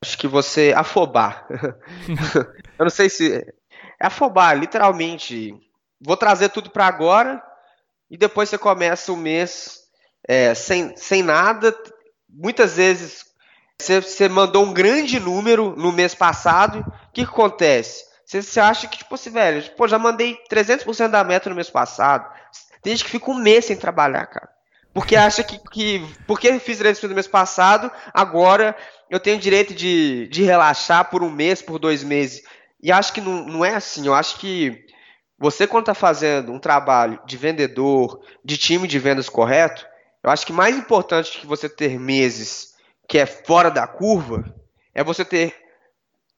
Acho 0.01 0.17
que 0.17 0.27
você 0.27 0.73
afobar. 0.75 1.47
Eu 2.77 2.83
não 2.83 2.89
sei 2.89 3.09
se. 3.09 3.33
É 3.99 4.07
afobar, 4.07 4.57
literalmente. 4.57 5.55
Vou 6.01 6.17
trazer 6.17 6.49
tudo 6.49 6.69
para 6.69 6.85
agora 6.85 7.41
e 8.11 8.17
depois 8.17 8.49
você 8.49 8.57
começa 8.57 9.11
o 9.11 9.17
mês 9.17 9.79
é, 10.27 10.53
sem, 10.53 10.95
sem 10.97 11.23
nada. 11.23 11.75
Muitas 12.29 12.75
vezes 12.75 13.25
você, 13.79 14.01
você, 14.01 14.29
mandou 14.29 14.65
um 14.65 14.73
grande 14.73 15.19
número 15.19 15.75
no 15.77 15.91
mês 15.91 16.13
passado. 16.13 16.79
O 16.79 17.11
que, 17.13 17.25
que 17.25 17.31
acontece? 17.31 18.05
Você, 18.25 18.41
você, 18.41 18.59
acha 18.59 18.87
que, 18.87 18.97
tipo 18.97 19.15
assim, 19.15 19.29
velho, 19.29 19.63
pô, 19.75 19.87
já 19.87 19.97
mandei 19.97 20.37
300% 20.49 21.09
da 21.09 21.23
meta 21.23 21.49
no 21.49 21.55
mês 21.55 21.69
passado. 21.69 22.29
Tem 22.81 22.93
gente 22.93 23.05
que 23.05 23.11
fica 23.11 23.31
um 23.31 23.35
mês 23.35 23.65
sem 23.65 23.77
trabalhar, 23.77 24.25
cara. 24.27 24.49
Porque 24.93 25.15
acha 25.15 25.43
que, 25.43 25.58
que 25.71 26.06
porque 26.27 26.47
eu 26.49 26.60
fiz 26.60 26.79
300% 26.79 27.08
no 27.10 27.15
mês 27.15 27.27
passado, 27.27 27.91
agora 28.13 28.75
eu 29.10 29.19
tenho 29.19 29.39
direito 29.39 29.73
de, 29.73 30.27
de 30.27 30.43
relaxar 30.43 31.10
por 31.10 31.23
um 31.23 31.32
mês, 31.32 31.62
por 31.62 31.79
dois 31.79 32.03
meses. 32.03 32.43
E 32.82 32.91
acho 32.91 33.12
que 33.12 33.21
não, 33.21 33.45
não 33.45 33.65
é 33.65 33.73
assim. 33.73 34.06
Eu 34.06 34.13
acho 34.13 34.38
que 34.38 34.86
você, 35.38 35.67
quando 35.67 35.84
está 35.84 35.93
fazendo 35.93 36.51
um 36.51 36.60
trabalho 36.60 37.19
de 37.25 37.36
vendedor, 37.38 38.21
de 38.45 38.58
time 38.58 38.88
de 38.88 38.99
vendas 38.99 39.27
correto, 39.27 39.86
eu 40.23 40.29
acho 40.29 40.45
que 40.45 40.53
mais 40.53 40.77
importante 40.77 41.39
que 41.39 41.47
você 41.47 41.67
ter 41.67 41.99
meses 41.99 42.73
que 43.10 43.17
é 43.17 43.25
fora 43.25 43.69
da 43.69 43.86
curva 43.86 44.56
é 44.93 45.03
você 45.03 45.25
ter 45.25 45.53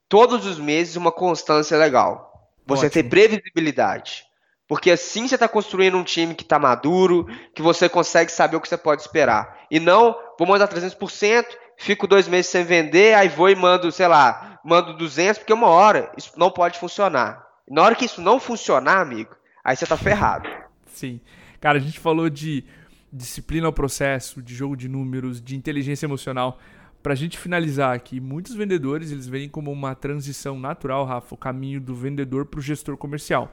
todos 0.08 0.44
os 0.44 0.58
meses 0.58 0.96
uma 0.96 1.12
constância 1.12 1.76
legal. 1.76 2.50
Você 2.66 2.86
Ótimo. 2.86 3.02
ter 3.02 3.08
previsibilidade. 3.08 4.25
Porque 4.68 4.90
assim 4.90 5.28
você 5.28 5.36
está 5.36 5.48
construindo 5.48 5.96
um 5.96 6.02
time 6.02 6.34
que 6.34 6.42
está 6.42 6.58
maduro, 6.58 7.26
que 7.54 7.62
você 7.62 7.88
consegue 7.88 8.32
saber 8.32 8.56
o 8.56 8.60
que 8.60 8.68
você 8.68 8.76
pode 8.76 9.02
esperar. 9.02 9.60
E 9.70 9.78
não, 9.78 10.16
vou 10.38 10.48
mandar 10.48 10.68
300%, 10.68 11.44
fico 11.78 12.06
dois 12.06 12.26
meses 12.26 12.50
sem 12.50 12.64
vender, 12.64 13.14
aí 13.14 13.28
vou 13.28 13.48
e 13.48 13.54
mando, 13.54 13.92
sei 13.92 14.08
lá, 14.08 14.58
mando 14.64 14.96
200, 14.96 15.38
porque 15.38 15.52
uma 15.52 15.68
hora 15.68 16.10
isso 16.16 16.32
não 16.36 16.50
pode 16.50 16.78
funcionar. 16.78 17.46
Na 17.68 17.82
hora 17.82 17.94
que 17.94 18.04
isso 18.04 18.20
não 18.20 18.40
funcionar, 18.40 19.00
amigo, 19.00 19.36
aí 19.64 19.76
você 19.76 19.84
está 19.84 19.96
ferrado. 19.96 20.48
Sim. 20.86 21.20
Cara, 21.60 21.78
a 21.78 21.80
gente 21.80 21.98
falou 21.98 22.28
de 22.28 22.64
disciplina 23.12 23.66
ao 23.66 23.72
processo, 23.72 24.42
de 24.42 24.54
jogo 24.54 24.76
de 24.76 24.88
números, 24.88 25.40
de 25.40 25.56
inteligência 25.56 26.06
emocional. 26.06 26.58
Para 27.02 27.12
a 27.12 27.16
gente 27.16 27.38
finalizar 27.38 27.94
aqui, 27.94 28.20
muitos 28.20 28.54
vendedores 28.54 29.12
eles 29.12 29.28
veem 29.28 29.48
como 29.48 29.70
uma 29.70 29.94
transição 29.94 30.58
natural, 30.58 31.04
Rafa, 31.04 31.34
o 31.34 31.38
caminho 31.38 31.80
do 31.80 31.94
vendedor 31.94 32.46
para 32.46 32.58
o 32.58 32.62
gestor 32.62 32.96
comercial. 32.96 33.52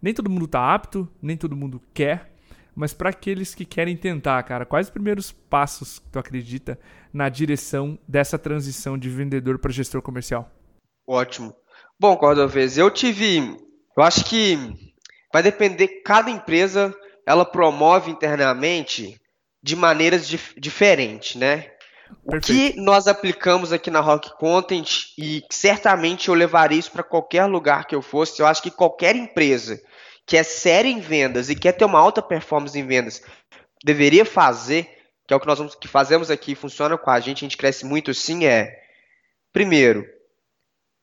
Nem 0.00 0.14
todo 0.14 0.30
mundo 0.30 0.44
está 0.44 0.74
apto, 0.74 1.08
nem 1.20 1.36
todo 1.36 1.56
mundo 1.56 1.82
quer, 1.92 2.32
mas 2.74 2.94
para 2.94 3.10
aqueles 3.10 3.54
que 3.54 3.64
querem 3.64 3.96
tentar, 3.96 4.40
cara, 4.44 4.64
quais 4.64 4.86
os 4.86 4.92
primeiros 4.92 5.32
passos 5.32 5.98
que 5.98 6.08
tu 6.10 6.18
acredita 6.18 6.78
na 7.12 7.28
direção 7.28 7.98
dessa 8.06 8.38
transição 8.38 8.96
de 8.96 9.08
vendedor 9.10 9.58
para 9.58 9.72
gestor 9.72 10.00
comercial? 10.00 10.48
Ótimo. 11.04 11.52
Bom, 11.98 12.16
Cordovez, 12.16 12.78
eu 12.78 12.88
tive. 12.90 13.38
Eu 13.96 14.02
acho 14.04 14.24
que 14.24 14.56
vai 15.32 15.42
depender, 15.42 16.02
cada 16.04 16.30
empresa 16.30 16.94
ela 17.26 17.44
promove 17.44 18.12
internamente 18.12 19.20
de 19.60 19.74
maneiras 19.74 20.28
dif 20.28 20.54
diferentes, 20.58 21.34
né? 21.34 21.66
O 22.24 22.38
que 22.40 22.74
nós 22.80 23.06
aplicamos 23.06 23.72
aqui 23.72 23.90
na 23.90 24.00
Rock 24.00 24.30
Content 24.38 25.12
e 25.18 25.42
certamente 25.50 26.28
eu 26.28 26.34
levaria 26.34 26.78
isso 26.78 26.92
para 26.92 27.02
qualquer 27.02 27.44
lugar 27.46 27.86
que 27.86 27.94
eu 27.94 28.00
fosse. 28.00 28.40
Eu 28.40 28.46
acho 28.46 28.62
que 28.62 28.70
qualquer 28.70 29.16
empresa 29.16 29.80
que 30.28 30.36
é 30.36 30.42
séria 30.42 30.90
em 30.90 31.00
vendas 31.00 31.48
e 31.48 31.56
quer 31.56 31.72
ter 31.72 31.86
uma 31.86 31.98
alta 31.98 32.20
performance 32.20 32.78
em 32.78 32.86
vendas 32.86 33.22
deveria 33.82 34.26
fazer, 34.26 34.86
que 35.26 35.32
é 35.32 35.36
o 35.36 35.40
que 35.40 35.46
nós 35.46 35.58
vamos, 35.58 35.74
que 35.74 35.88
fazemos 35.88 36.30
aqui, 36.30 36.54
funciona 36.54 36.98
com 36.98 37.10
a 37.10 37.18
gente, 37.18 37.38
a 37.38 37.46
gente 37.48 37.56
cresce 37.56 37.86
muito 37.86 38.12
sim, 38.12 38.44
é 38.44 38.78
primeiro, 39.52 40.06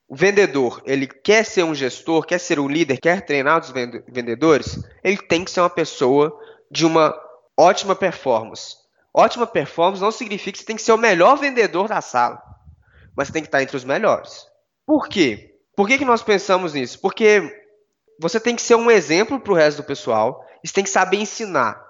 o 0.07 0.15
vendedor, 0.15 0.79
ele 0.85 1.07
quer 1.07 1.43
ser 1.43 1.63
um 1.63 1.73
gestor, 1.73 2.23
quer 2.23 2.37
ser 2.37 2.59
um 2.59 2.67
líder, 2.67 2.99
quer 2.99 3.25
treinar 3.25 3.59
os 3.59 3.71
vendedores, 3.71 4.79
ele 5.03 5.17
tem 5.17 5.43
que 5.43 5.49
ser 5.49 5.61
uma 5.61 5.69
pessoa 5.71 6.39
de 6.69 6.85
uma 6.85 7.19
ótima 7.57 7.95
performance. 7.95 8.75
Ótima 9.11 9.47
performance 9.47 10.03
não 10.03 10.11
significa 10.11 10.51
que 10.51 10.59
você 10.59 10.65
tem 10.65 10.75
que 10.75 10.83
ser 10.83 10.91
o 10.91 10.97
melhor 10.97 11.37
vendedor 11.37 11.87
da 11.87 12.01
sala, 12.01 12.39
mas 13.17 13.31
tem 13.31 13.41
que 13.41 13.47
estar 13.47 13.63
entre 13.63 13.75
os 13.75 13.83
melhores. 13.83 14.45
Por 14.85 15.07
quê? 15.07 15.55
Por 15.75 15.87
que, 15.87 15.97
que 15.97 16.05
nós 16.05 16.21
pensamos 16.21 16.73
nisso? 16.73 16.99
Porque 16.99 17.64
você 18.19 18.39
tem 18.39 18.55
que 18.55 18.61
ser 18.61 18.75
um 18.75 18.89
exemplo 18.89 19.39
para 19.39 19.51
o 19.51 19.55
resto 19.55 19.77
do 19.77 19.87
pessoal, 19.87 20.45
e 20.63 20.67
você 20.67 20.73
tem 20.73 20.83
que 20.83 20.89
saber 20.89 21.17
ensinar. 21.17 21.83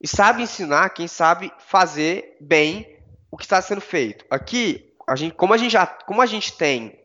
E 0.00 0.08
sabe 0.08 0.42
ensinar 0.42 0.90
quem 0.90 1.06
sabe 1.06 1.52
fazer 1.58 2.36
bem 2.40 2.98
o 3.30 3.36
que 3.36 3.44
está 3.44 3.60
sendo 3.60 3.80
feito. 3.80 4.24
Aqui, 4.30 4.94
a 5.06 5.14
gente, 5.16 5.34
como, 5.34 5.52
a 5.52 5.56
gente 5.56 5.72
já, 5.72 5.86
como 5.86 6.22
a 6.22 6.26
gente 6.26 6.52
tem 6.52 6.98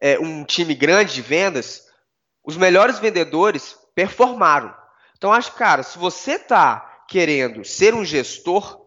é, 0.00 0.18
um 0.18 0.44
time 0.44 0.74
grande 0.74 1.14
de 1.14 1.22
vendas, 1.22 1.86
os 2.44 2.56
melhores 2.56 2.98
vendedores 2.98 3.78
performaram. 3.94 4.74
Então, 5.16 5.32
acho 5.32 5.52
cara, 5.52 5.82
se 5.82 5.98
você 5.98 6.32
está 6.32 7.04
querendo 7.08 7.64
ser 7.64 7.94
um 7.94 8.04
gestor, 8.04 8.86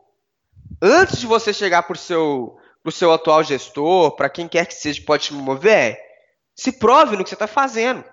antes 0.82 1.20
de 1.20 1.28
você 1.28 1.54
chegar 1.54 1.84
para 1.84 1.96
o 1.96 1.98
seu, 1.98 2.58
seu 2.92 3.12
atual 3.12 3.44
gestor, 3.44 4.16
para 4.16 4.30
quem 4.30 4.48
quer 4.48 4.66
que 4.66 4.74
seja 4.74 5.02
pode 5.06 5.26
te 5.26 5.34
mover, 5.34 6.00
se 6.56 6.72
prove 6.72 7.16
no 7.16 7.24
que 7.24 7.30
você 7.30 7.36
está 7.36 7.48
fazendo. 7.48 8.04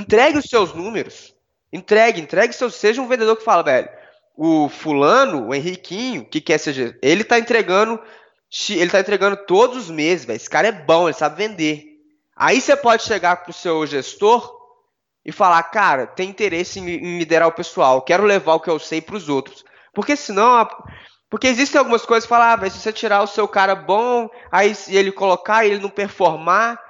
Entregue 0.00 0.38
os 0.38 0.46
seus 0.46 0.72
números. 0.72 1.34
Entregue, 1.72 2.20
entregue 2.20 2.52
seus. 2.52 2.74
Seja 2.74 3.02
um 3.02 3.08
vendedor 3.08 3.36
que 3.36 3.44
fala, 3.44 3.62
velho. 3.62 3.88
O 4.34 4.68
fulano, 4.68 5.48
o 5.48 5.54
Henriquinho, 5.54 6.24
que 6.24 6.40
quer 6.40 6.58
ser. 6.58 6.98
Ele 7.02 7.22
está 7.22 7.38
entregando. 7.38 8.00
Ele 8.70 8.90
tá 8.90 8.98
entregando 8.98 9.36
todos 9.46 9.76
os 9.76 9.90
meses, 9.90 10.24
velho. 10.24 10.36
Esse 10.36 10.50
cara 10.50 10.68
é 10.68 10.72
bom, 10.72 11.06
ele 11.06 11.16
sabe 11.16 11.36
vender. 11.36 11.84
Aí 12.34 12.60
você 12.60 12.74
pode 12.74 13.02
chegar 13.02 13.44
pro 13.44 13.52
seu 13.52 13.86
gestor 13.86 14.58
e 15.24 15.30
falar, 15.30 15.62
cara, 15.64 16.06
tem 16.06 16.30
interesse 16.30 16.80
em, 16.80 17.18
liderar 17.18 17.46
o 17.46 17.52
pessoal, 17.52 18.00
quero 18.00 18.24
levar 18.24 18.54
o 18.54 18.60
que 18.60 18.70
eu 18.70 18.78
sei 18.78 19.00
para 19.00 19.16
os 19.16 19.28
outros. 19.28 19.64
Porque 19.92 20.16
senão. 20.16 20.66
Porque 21.28 21.46
existem 21.46 21.78
algumas 21.78 22.04
coisas 22.04 22.24
que 22.24 22.28
falam, 22.28 22.48
ah, 22.48 22.70
se 22.70 22.80
você 22.80 22.92
tirar 22.92 23.22
o 23.22 23.26
seu 23.26 23.46
cara 23.46 23.76
bom, 23.76 24.28
aí 24.50 24.74
ele 24.88 25.12
colocar 25.12 25.64
e 25.64 25.70
ele 25.70 25.80
não 25.80 25.90
performar. 25.90 26.80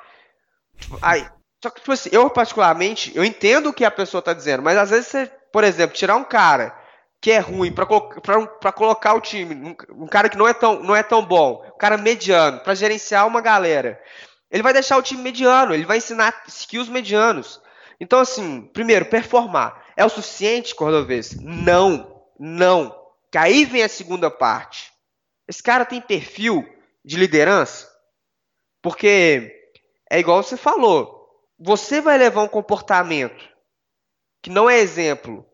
Aí, 1.02 1.26
só 1.62 1.68
que, 1.68 1.80
tipo 1.80 1.92
assim, 1.92 2.08
eu 2.10 2.28
particularmente, 2.30 3.12
eu 3.14 3.22
entendo 3.22 3.68
o 3.68 3.72
que 3.72 3.84
a 3.84 3.90
pessoa 3.90 4.20
está 4.20 4.32
dizendo, 4.32 4.62
mas 4.62 4.78
às 4.78 4.90
vezes 4.90 5.08
você, 5.08 5.26
por 5.52 5.62
exemplo, 5.62 5.94
tirar 5.94 6.16
um 6.16 6.24
cara 6.24 6.74
que 7.20 7.30
é 7.30 7.38
ruim 7.38 7.70
para 7.70 8.72
colocar 8.72 9.12
o 9.12 9.20
time, 9.20 9.54
um, 9.54 10.04
um, 10.04 10.06
cara 10.06 10.30
que 10.30 10.38
não 10.38 10.48
é 10.48 10.54
tão, 10.54 10.82
não 10.82 10.96
é 10.96 11.02
tão 11.02 11.22
bom, 11.22 11.62
um 11.74 11.78
cara 11.78 11.98
mediano, 11.98 12.60
para 12.60 12.74
gerenciar 12.74 13.26
uma 13.26 13.42
galera, 13.42 14.00
ele 14.50 14.62
vai 14.62 14.72
deixar 14.72 14.96
o 14.96 15.02
time 15.02 15.20
mediano, 15.22 15.74
ele 15.74 15.84
vai 15.84 15.98
ensinar 15.98 16.42
skills 16.48 16.88
medianos. 16.88 17.60
Então, 18.00 18.18
assim, 18.18 18.62
primeiro, 18.72 19.04
performar. 19.04 19.84
É 19.94 20.04
o 20.04 20.08
suficiente, 20.08 20.74
Cordovez? 20.74 21.36
Não, 21.42 22.24
não. 22.38 22.98
Que 23.30 23.36
aí 23.36 23.66
vem 23.66 23.82
a 23.82 23.88
segunda 23.88 24.30
parte. 24.30 24.90
Esse 25.46 25.62
cara 25.62 25.84
tem 25.84 26.00
perfil 26.00 26.66
de 27.04 27.18
liderança? 27.18 27.86
Porque 28.80 29.54
é 30.10 30.18
igual 30.18 30.42
você 30.42 30.56
falou 30.56 31.19
você 31.60 32.00
vai 32.00 32.16
levar 32.16 32.42
um 32.42 32.48
comportamento 32.48 33.44
que 34.42 34.48
não 34.48 34.70
é 34.70 34.78
exemplo 34.78 35.44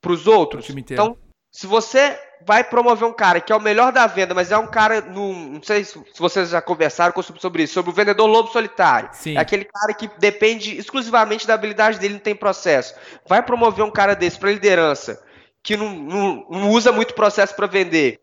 para 0.00 0.10
os 0.10 0.26
outros. 0.26 0.68
Então, 0.70 1.16
se 1.52 1.66
você 1.66 2.20
vai 2.44 2.64
promover 2.64 3.08
um 3.08 3.12
cara 3.12 3.40
que 3.40 3.52
é 3.52 3.56
o 3.56 3.60
melhor 3.60 3.92
da 3.92 4.06
venda, 4.06 4.34
mas 4.34 4.50
é 4.50 4.58
um 4.58 4.66
cara, 4.66 5.00
no, 5.00 5.32
não 5.32 5.62
sei 5.62 5.84
se 5.84 6.02
vocês 6.18 6.50
já 6.50 6.60
conversaram 6.60 7.14
sobre 7.22 7.62
isso, 7.62 7.74
sobre 7.74 7.92
o 7.92 7.94
vendedor 7.94 8.26
lobo 8.26 8.50
solitário. 8.50 9.08
Sim. 9.12 9.36
É 9.36 9.40
aquele 9.40 9.64
cara 9.64 9.94
que 9.94 10.10
depende 10.18 10.76
exclusivamente 10.76 11.46
da 11.46 11.54
habilidade 11.54 11.98
dele, 12.00 12.14
não 12.14 12.20
tem 12.20 12.34
processo. 12.34 12.94
Vai 13.26 13.42
promover 13.42 13.84
um 13.84 13.90
cara 13.90 14.14
desse 14.14 14.38
para 14.38 14.50
liderança, 14.50 15.22
que 15.62 15.76
não, 15.76 15.90
não, 15.90 16.46
não 16.50 16.70
usa 16.70 16.90
muito 16.90 17.14
processo 17.14 17.54
para 17.54 17.68
vender. 17.68 18.20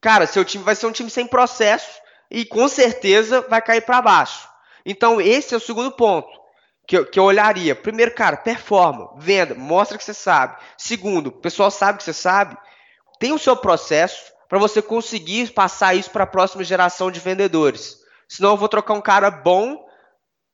Cara, 0.00 0.26
seu 0.26 0.44
time 0.44 0.64
vai 0.64 0.74
ser 0.74 0.86
um 0.86 0.92
time 0.92 1.10
sem 1.10 1.26
processo 1.26 2.00
e 2.30 2.44
com 2.44 2.66
certeza 2.66 3.42
vai 3.42 3.60
cair 3.60 3.82
para 3.82 4.02
baixo. 4.02 4.48
Então, 4.84 5.20
esse 5.20 5.54
é 5.54 5.56
o 5.56 5.60
segundo 5.60 5.92
ponto 5.92 6.41
que 6.92 6.96
eu, 6.98 7.06
que 7.06 7.18
eu 7.18 7.24
olharia. 7.24 7.74
Primeiro, 7.74 8.14
cara, 8.14 8.36
performa, 8.36 9.14
venda, 9.16 9.54
mostra 9.54 9.96
que 9.96 10.04
você 10.04 10.12
sabe. 10.12 10.58
Segundo, 10.76 11.28
o 11.28 11.32
pessoal 11.32 11.70
sabe 11.70 11.96
que 11.96 12.04
você 12.04 12.12
sabe. 12.12 12.54
Tem 13.18 13.32
o 13.32 13.38
seu 13.38 13.56
processo 13.56 14.30
para 14.46 14.58
você 14.58 14.82
conseguir 14.82 15.54
passar 15.54 15.94
isso 15.94 16.10
para 16.10 16.24
a 16.24 16.26
próxima 16.26 16.62
geração 16.62 17.10
de 17.10 17.18
vendedores. 17.18 17.96
Senão 18.28 18.50
eu 18.50 18.56
vou 18.58 18.68
trocar 18.68 18.92
um 18.92 19.00
cara 19.00 19.30
bom, 19.30 19.82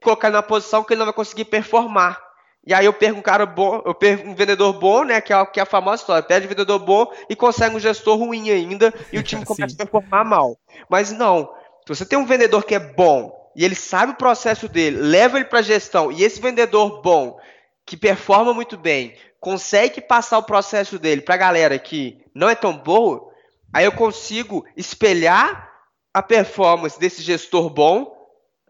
colocar 0.01 0.31
na 0.31 0.41
posição 0.41 0.85
que 0.85 0.93
ele 0.93 1.01
não 1.01 1.07
vai 1.07 1.15
conseguir 1.15 1.47
performar. 1.47 2.23
E 2.65 2.73
aí 2.73 2.85
eu 2.85 2.93
perco 2.93 3.19
um 3.19 3.23
cara 3.23 3.45
bom, 3.45 3.83
eu 3.85 3.93
perco 3.93 4.29
um 4.29 4.35
vendedor 4.37 4.73
bom, 4.75 5.03
né? 5.03 5.21
Que 5.21 5.33
é, 5.33 5.45
que 5.45 5.59
é 5.59 5.65
a 5.65 5.67
famosa 5.67 6.03
história. 6.03 6.23
Perde 6.23 6.47
um 6.47 6.51
vendedor 6.51 6.79
bom 6.79 7.11
e 7.29 7.35
consegue 7.35 7.75
um 7.75 7.81
gestor 7.81 8.17
ruim 8.17 8.49
ainda 8.49 8.95
e 9.13 9.19
o 9.19 9.25
time 9.25 9.43
começa 9.45 9.75
a 9.75 9.79
performar 9.79 10.25
mal. 10.25 10.57
Mas 10.89 11.11
não. 11.11 11.53
Se 11.85 11.97
você 11.97 12.07
tem 12.07 12.17
um 12.17 12.27
vendedor 12.27 12.65
que 12.65 12.77
é 12.77 12.79
bom, 12.79 13.38
e 13.59 13.65
ele 13.65 13.75
sabe 13.75 14.13
o 14.13 14.17
processo 14.17 14.69
dele, 14.69 14.99
leva 14.99 15.37
ele 15.37 15.47
para 15.47 15.61
gestão, 15.63 16.13
e 16.13 16.23
esse 16.23 16.41
vendedor 16.41 17.03
bom, 17.03 17.41
que 17.85 17.97
performa 17.97 18.55
muito 18.55 18.79
bem, 18.79 19.19
consegue 19.41 20.01
passar 20.01 20.39
o 20.39 20.45
processo 20.45 20.97
dele 20.97 21.23
para 21.23 21.35
a 21.35 21.39
galera 21.39 21.77
que 21.77 22.25
não 22.33 22.49
é 22.49 22.55
tão 22.55 22.79
boa, 22.79 23.33
aí 23.73 23.85
eu 23.85 23.91
consigo 23.91 24.65
espelhar 24.77 25.73
a 26.15 26.23
performance 26.23 27.01
desse 27.01 27.21
gestor 27.21 27.69
bom 27.69 28.17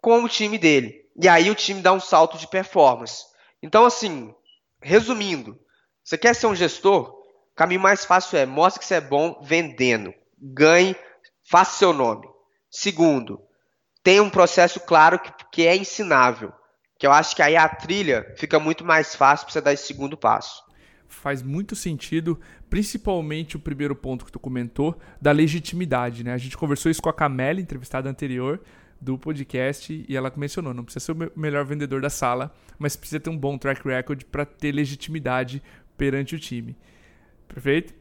com 0.00 0.24
o 0.24 0.28
time 0.28 0.56
dele. 0.56 1.04
E 1.20 1.28
aí 1.28 1.50
o 1.50 1.54
time 1.54 1.82
dá 1.82 1.92
um 1.92 2.00
salto 2.00 2.38
de 2.38 2.48
performance. 2.48 3.24
Então, 3.62 3.84
assim, 3.84 4.34
resumindo, 4.80 5.60
você 6.02 6.16
quer 6.16 6.34
ser 6.34 6.46
um 6.46 6.56
gestor? 6.56 7.10
O 7.52 7.54
caminho 7.54 7.82
mais 7.82 8.06
fácil 8.06 8.38
é 8.38 8.46
mostre 8.46 8.80
que 8.80 8.86
você 8.86 8.94
é 8.94 9.00
bom 9.02 9.38
vendendo. 9.42 10.14
Ganhe, 10.40 10.96
faça 11.50 11.76
seu 11.76 11.92
nome. 11.92 12.26
Segundo, 12.70 13.46
tem 14.02 14.20
um 14.20 14.30
processo 14.30 14.80
claro 14.80 15.18
que, 15.18 15.32
que 15.52 15.66
é 15.66 15.76
ensinável. 15.76 16.52
Que 16.98 17.06
eu 17.06 17.12
acho 17.12 17.36
que 17.36 17.42
aí 17.42 17.56
a 17.56 17.68
trilha 17.68 18.34
fica 18.36 18.58
muito 18.58 18.84
mais 18.84 19.14
fácil 19.14 19.46
para 19.46 19.52
você 19.52 19.60
dar 19.60 19.72
esse 19.72 19.86
segundo 19.86 20.16
passo. 20.16 20.62
Faz 21.08 21.42
muito 21.42 21.76
sentido, 21.76 22.38
principalmente 22.68 23.56
o 23.56 23.60
primeiro 23.60 23.94
ponto 23.94 24.24
que 24.24 24.32
tu 24.32 24.38
comentou, 24.38 24.98
da 25.20 25.30
legitimidade. 25.30 26.24
Né? 26.24 26.32
A 26.32 26.38
gente 26.38 26.56
conversou 26.56 26.90
isso 26.90 27.00
com 27.00 27.08
a 27.08 27.14
Camela, 27.14 27.60
entrevistada 27.60 28.10
anterior 28.10 28.60
do 29.00 29.16
podcast, 29.16 30.04
e 30.08 30.16
ela 30.16 30.32
mencionou: 30.36 30.74
não 30.74 30.84
precisa 30.84 31.04
ser 31.06 31.12
o 31.12 31.32
melhor 31.38 31.64
vendedor 31.64 32.00
da 32.00 32.10
sala, 32.10 32.52
mas 32.78 32.96
precisa 32.96 33.20
ter 33.20 33.30
um 33.30 33.38
bom 33.38 33.56
track 33.56 33.86
record 33.86 34.24
para 34.24 34.44
ter 34.44 34.72
legitimidade 34.72 35.62
perante 35.96 36.34
o 36.34 36.38
time. 36.38 36.76
Perfeito? 37.46 37.94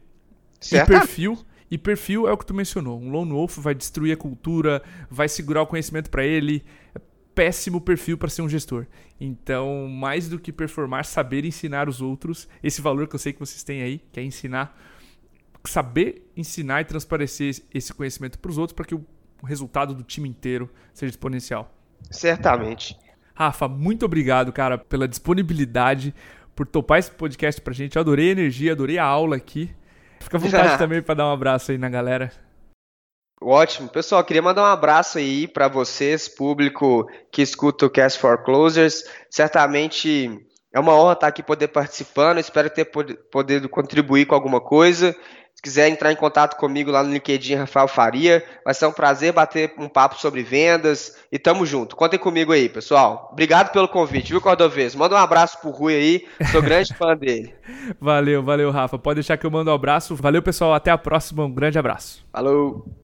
Certo. 0.60 0.92
E 0.92 0.98
perfil 0.98 1.38
e 1.70 1.76
perfil 1.76 2.26
é 2.26 2.32
o 2.32 2.36
que 2.36 2.46
tu 2.46 2.54
mencionou. 2.54 3.00
Um 3.00 3.10
lone 3.10 3.32
wolf 3.32 3.58
vai 3.58 3.74
destruir 3.74 4.12
a 4.12 4.16
cultura, 4.16 4.82
vai 5.10 5.28
segurar 5.28 5.62
o 5.62 5.66
conhecimento 5.66 6.10
para 6.10 6.24
ele. 6.24 6.64
É 6.94 7.00
péssimo 7.34 7.80
perfil 7.80 8.18
para 8.18 8.28
ser 8.28 8.42
um 8.42 8.48
gestor. 8.48 8.86
Então, 9.20 9.86
mais 9.88 10.28
do 10.28 10.38
que 10.38 10.52
performar, 10.52 11.04
saber 11.04 11.44
ensinar 11.44 11.88
os 11.88 12.00
outros, 12.00 12.48
esse 12.62 12.80
valor 12.80 13.06
que 13.06 13.14
eu 13.14 13.18
sei 13.18 13.32
que 13.32 13.38
vocês 13.38 13.62
têm 13.62 13.82
aí, 13.82 14.00
que 14.10 14.18
é 14.18 14.24
ensinar, 14.24 14.76
saber 15.64 16.30
ensinar 16.36 16.80
e 16.80 16.84
transparecer 16.84 17.62
esse 17.72 17.92
conhecimento 17.92 18.38
para 18.38 18.50
os 18.50 18.58
outros 18.58 18.74
para 18.74 18.86
que 18.86 18.94
o 18.94 19.04
resultado 19.44 19.94
do 19.94 20.02
time 20.02 20.28
inteiro 20.28 20.70
seja 20.92 21.10
exponencial. 21.10 21.72
Certamente. 22.10 22.98
Rafa, 23.34 23.68
muito 23.68 24.04
obrigado, 24.04 24.52
cara, 24.52 24.76
pela 24.76 25.06
disponibilidade, 25.06 26.12
por 26.56 26.66
topar 26.66 26.98
esse 26.98 27.10
podcast 27.10 27.60
pra 27.60 27.72
gente. 27.72 27.94
Eu 27.94 28.00
adorei 28.00 28.30
a 28.30 28.32
energia, 28.32 28.72
adorei 28.72 28.98
a 28.98 29.04
aula 29.04 29.36
aqui. 29.36 29.70
Fica 30.20 30.36
à 30.36 30.40
vontade 30.40 30.78
também 30.78 31.02
para 31.02 31.14
dar 31.14 31.26
um 31.26 31.32
abraço 31.32 31.70
aí 31.70 31.78
na 31.78 31.88
galera. 31.88 32.32
Ótimo. 33.40 33.88
Pessoal, 33.88 34.24
queria 34.24 34.42
mandar 34.42 34.62
um 34.62 34.72
abraço 34.72 35.18
aí 35.18 35.46
para 35.46 35.68
vocês, 35.68 36.28
público 36.28 37.08
que 37.30 37.40
escuta 37.40 37.86
o 37.86 37.90
Cast 37.90 38.18
for 38.18 38.42
Closers. 38.42 39.04
Certamente 39.30 40.44
é 40.74 40.80
uma 40.80 40.94
honra 40.94 41.12
estar 41.12 41.28
aqui 41.28 41.42
poder 41.42 41.68
participando. 41.68 42.38
Espero 42.38 42.68
ter 42.68 42.90
podido 43.30 43.68
contribuir 43.68 44.26
com 44.26 44.34
alguma 44.34 44.60
coisa. 44.60 45.14
Se 45.58 45.62
quiser 45.62 45.88
entrar 45.88 46.12
em 46.12 46.16
contato 46.16 46.56
comigo 46.56 46.88
lá 46.88 47.02
no 47.02 47.12
LinkedIn, 47.12 47.56
Rafael 47.56 47.88
Faria, 47.88 48.44
vai 48.64 48.72
ser 48.72 48.86
um 48.86 48.92
prazer 48.92 49.32
bater 49.32 49.74
um 49.76 49.88
papo 49.88 50.14
sobre 50.16 50.40
vendas 50.40 51.16
e 51.32 51.36
tamo 51.36 51.66
junto. 51.66 51.96
Contem 51.96 52.16
comigo 52.16 52.52
aí, 52.52 52.68
pessoal. 52.68 53.30
Obrigado 53.32 53.72
pelo 53.72 53.88
convite, 53.88 54.28
viu, 54.28 54.40
Cordovez? 54.40 54.94
Manda 54.94 55.16
um 55.16 55.18
abraço 55.18 55.60
pro 55.60 55.70
Rui 55.70 55.96
aí, 55.96 56.28
sou 56.52 56.62
grande 56.62 56.94
fã 56.94 57.16
dele. 57.16 57.52
Valeu, 58.00 58.40
valeu, 58.40 58.70
Rafa. 58.70 59.00
Pode 59.00 59.16
deixar 59.16 59.36
que 59.36 59.44
eu 59.44 59.50
mando 59.50 59.72
um 59.72 59.74
abraço. 59.74 60.14
Valeu, 60.14 60.42
pessoal. 60.42 60.74
Até 60.74 60.92
a 60.92 60.98
próxima. 60.98 61.44
Um 61.44 61.52
grande 61.52 61.76
abraço. 61.76 62.24
Falou. 62.32 62.88